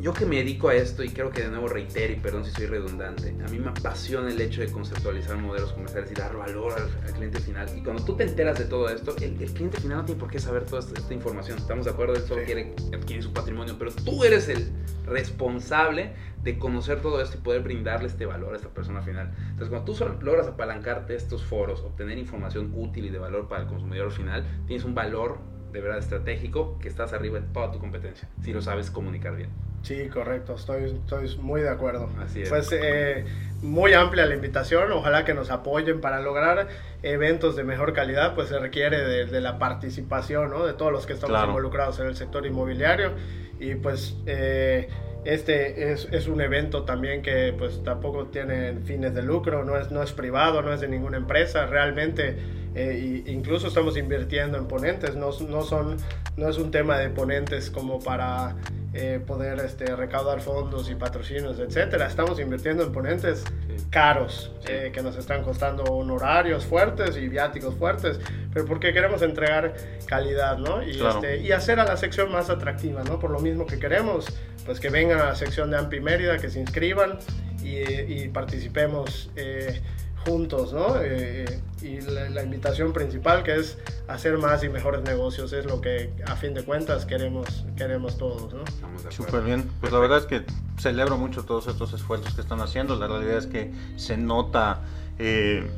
[0.00, 2.52] yo que me dedico a esto y creo que de nuevo reitero y perdón si
[2.52, 6.72] soy redundante, a mí me apasiona el hecho de conceptualizar modelos comerciales y dar valor
[6.72, 7.68] al, al cliente final.
[7.76, 10.30] Y cuando tú te enteras de todo esto, el, el cliente final no tiene por
[10.30, 11.58] qué saber toda esta, información.
[11.58, 12.46] Estamos de acuerdo, él solo Sí.
[12.46, 14.70] quiere adquirir su patrimonio, pero tú eres el
[15.06, 19.34] responsable de conocer todo esto y poder brindarle este valor a esta persona final.
[19.50, 23.68] Entonces, cuando tú logras apalancarte estos foros, obtener información útil y de valor para el
[23.68, 25.38] consumidor final, tienes un valor
[25.72, 29.50] de verdad estratégico que estás arriba de toda tu competencia, si lo sabes comunicar bien.
[29.82, 32.10] Sí, correcto, estoy, estoy muy de acuerdo.
[32.20, 32.48] Así es.
[32.48, 33.24] Pues eh,
[33.62, 36.66] muy amplia la invitación, ojalá que nos apoyen para lograr
[37.02, 40.66] eventos de mejor calidad, pues se requiere de, de la participación ¿no?
[40.66, 41.48] de todos los que estamos Claro.
[41.48, 43.12] involucrados en el sector inmobiliario
[43.60, 44.88] y pues eh,
[45.24, 49.90] este es, es un evento también que pues tampoco tiene fines de lucro, no es,
[49.90, 52.36] no es privado, no es de ninguna empresa, realmente
[52.80, 55.96] eh, incluso estamos invirtiendo en ponentes, no, no, son,
[56.36, 58.54] no es un tema de ponentes como para
[58.94, 62.06] eh, poder este, recaudar fondos y patrocinios, etcétera.
[62.06, 63.44] Estamos invirtiendo en ponentes
[63.90, 64.72] caros Sí.
[64.72, 68.20] eh, que nos están costando honorarios fuertes y viáticos fuertes,
[68.52, 69.74] pero porque queremos entregar
[70.06, 70.82] calidad, ¿no?
[70.82, 71.16] Y, Claro.
[71.16, 73.18] este, y hacer a la sección más atractiva, ¿no?
[73.18, 74.26] Por lo mismo que queremos,
[74.66, 77.18] pues que vengan a la sección de AMPI Mérida, que se inscriban
[77.62, 79.80] y, y participemos eh,
[80.24, 80.96] juntos, ¿no?
[81.00, 85.80] Eh, y la, la invitación principal que es hacer más y mejores negocios es lo
[85.80, 88.62] que a fin de cuentas queremos, queremos todos, ¿no?
[89.10, 89.70] Súper bien.
[89.80, 90.44] Pues la verdad es que
[90.78, 92.96] celebro mucho todos estos esfuerzos que están haciendo.
[92.96, 94.80] La realidad es que se nota
[95.18, 95.68] eh,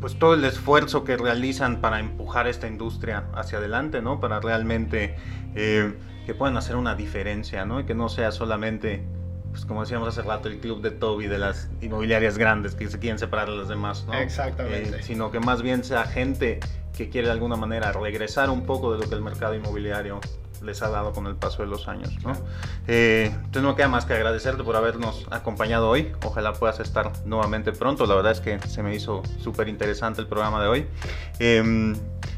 [0.00, 4.20] pues todo el esfuerzo que realizan para empujar esta industria hacia adelante, ¿no?
[4.20, 5.16] Para realmente
[5.54, 5.94] eh,
[6.26, 7.80] que puedan hacer una diferencia, ¿no?
[7.80, 9.02] Y que no sea solamente,
[9.54, 12.98] pues como decíamos hace rato, el club de Toby de las inmobiliarias grandes que se
[12.98, 14.14] quieren separar de las demás, ¿no?
[14.14, 14.98] Exactamente.
[14.98, 16.58] Eh, sino que más bien sea gente
[16.96, 20.18] que quiere de alguna manera regresar un poco de lo que el mercado inmobiliario
[20.60, 22.10] les ha dado con el paso de los años.
[22.24, 22.32] ¿no?
[22.88, 26.10] Eh, entonces no queda más que agradecerte por habernos acompañado hoy.
[26.24, 28.06] Ojalá puedas estar nuevamente pronto.
[28.06, 30.86] La verdad es que se me hizo súper interesante el programa de hoy.
[31.38, 31.94] Eh,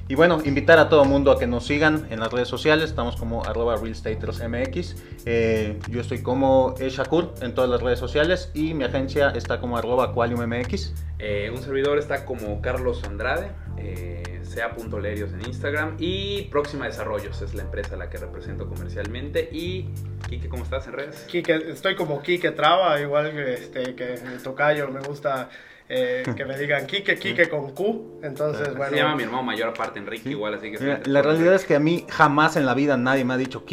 [0.09, 2.90] y bueno, invitar a todo mundo a que nos sigan en las redes sociales.
[2.90, 4.96] Estamos como arroba realstatersmx.
[5.24, 9.76] Eh, yo estoy como Shakur en todas las redes sociales y mi agencia está como
[9.76, 10.94] arroba qualiummx.
[11.18, 13.48] Eh, un servidor está como Carlos Andrade,
[13.78, 19.48] eh, sea.lerios en Instagram y Próxima Desarrollos es la empresa a la que represento comercialmente.
[19.50, 19.88] Y,
[20.28, 21.26] Kike, ¿cómo estás en redes?
[21.28, 25.48] Quique- estoy como Quique Traba, igual que, este, que mi tocayo, me gusta
[25.89, 28.91] eh, que me digan Quique, Quique con Q, entonces bueno.
[28.91, 30.78] se llama mi hermano mayor aparte, Enrique, igual, así que...
[30.78, 33.64] Mira, la realidad es que a mí jamás en la vida nadie me ha dicho.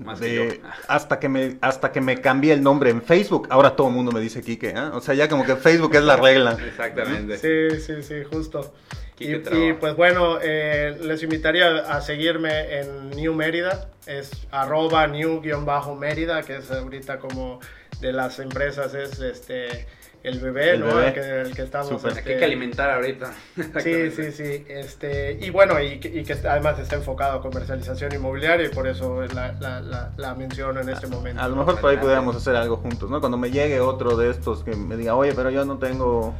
[0.00, 0.68] Más que yo.
[0.88, 3.46] hasta, que me, hasta que me cambié el nombre en Facebook.
[3.50, 4.70] Ahora todo el mundo me dice Quique.
[4.70, 4.90] ¿eh?
[4.92, 6.56] O sea, ya como que Facebook es la regla.
[6.66, 7.38] Exactamente.
[7.38, 8.72] Sí, sí, sí, justo.
[9.18, 16.56] Y, pues bueno, eh, les invitaría a seguirme en New Mérida, es arroba new-mérida, que
[16.56, 17.60] es ahorita como
[18.00, 19.86] de las empresas es este
[20.24, 20.86] el bebé, El ¿no?
[20.86, 21.08] bebé.
[21.08, 22.04] El que, el que estamos...
[22.04, 23.32] Este, hay que alimentar ahorita.
[23.82, 24.64] Sí, sí, sí.
[24.68, 28.86] Este, y bueno, y, que- y que además está enfocado a comercialización inmobiliaria y por
[28.86, 31.40] eso la, la, la, la menciono en este momento.
[31.42, 33.20] A lo mejor por ahí pudiéramos hacer algo juntos, ¿no?
[33.20, 36.34] Cuando me llegue otro de estos que me diga, oye, pero yo no tengo,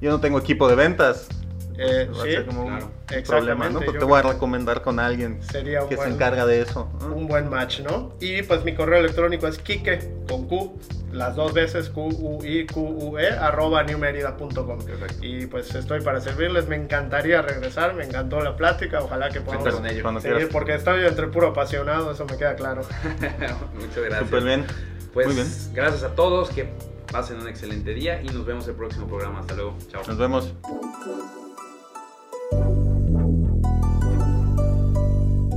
[0.00, 1.28] yo no tengo equipo de ventas.
[1.82, 2.90] Eh, va a sí, ser como claro.
[3.16, 3.80] un problema, ¿no?
[3.80, 6.88] Pues te voy a recomendar con alguien sería que se buen- encarga de eso.
[7.00, 7.14] ¿no?
[7.14, 8.12] un buen match, ¿no?
[8.20, 10.78] Y pues mi correo electrónico es kike con Q,
[11.12, 14.78] las dos veces Q U I Q U E arroba newmerida.com.
[15.22, 19.74] Y pues estoy para servirles, me encantaría regresar, me encantó la plática, ojalá que podamos
[19.74, 20.02] con ello.
[20.02, 20.52] Cuando seguir quieras.
[20.52, 22.82] porque estoy entre puro apasionado, eso me queda claro.
[23.74, 24.20] Muchas gracias.
[24.20, 24.66] Súper bien.
[25.14, 25.48] Pues Muy bien.
[25.72, 26.68] gracias a todos, que
[27.10, 29.40] pasen un excelente día y nos vemos el próximo programa.
[29.40, 29.76] Hasta luego.
[29.90, 30.02] Chao.
[30.06, 30.52] Nos vemos.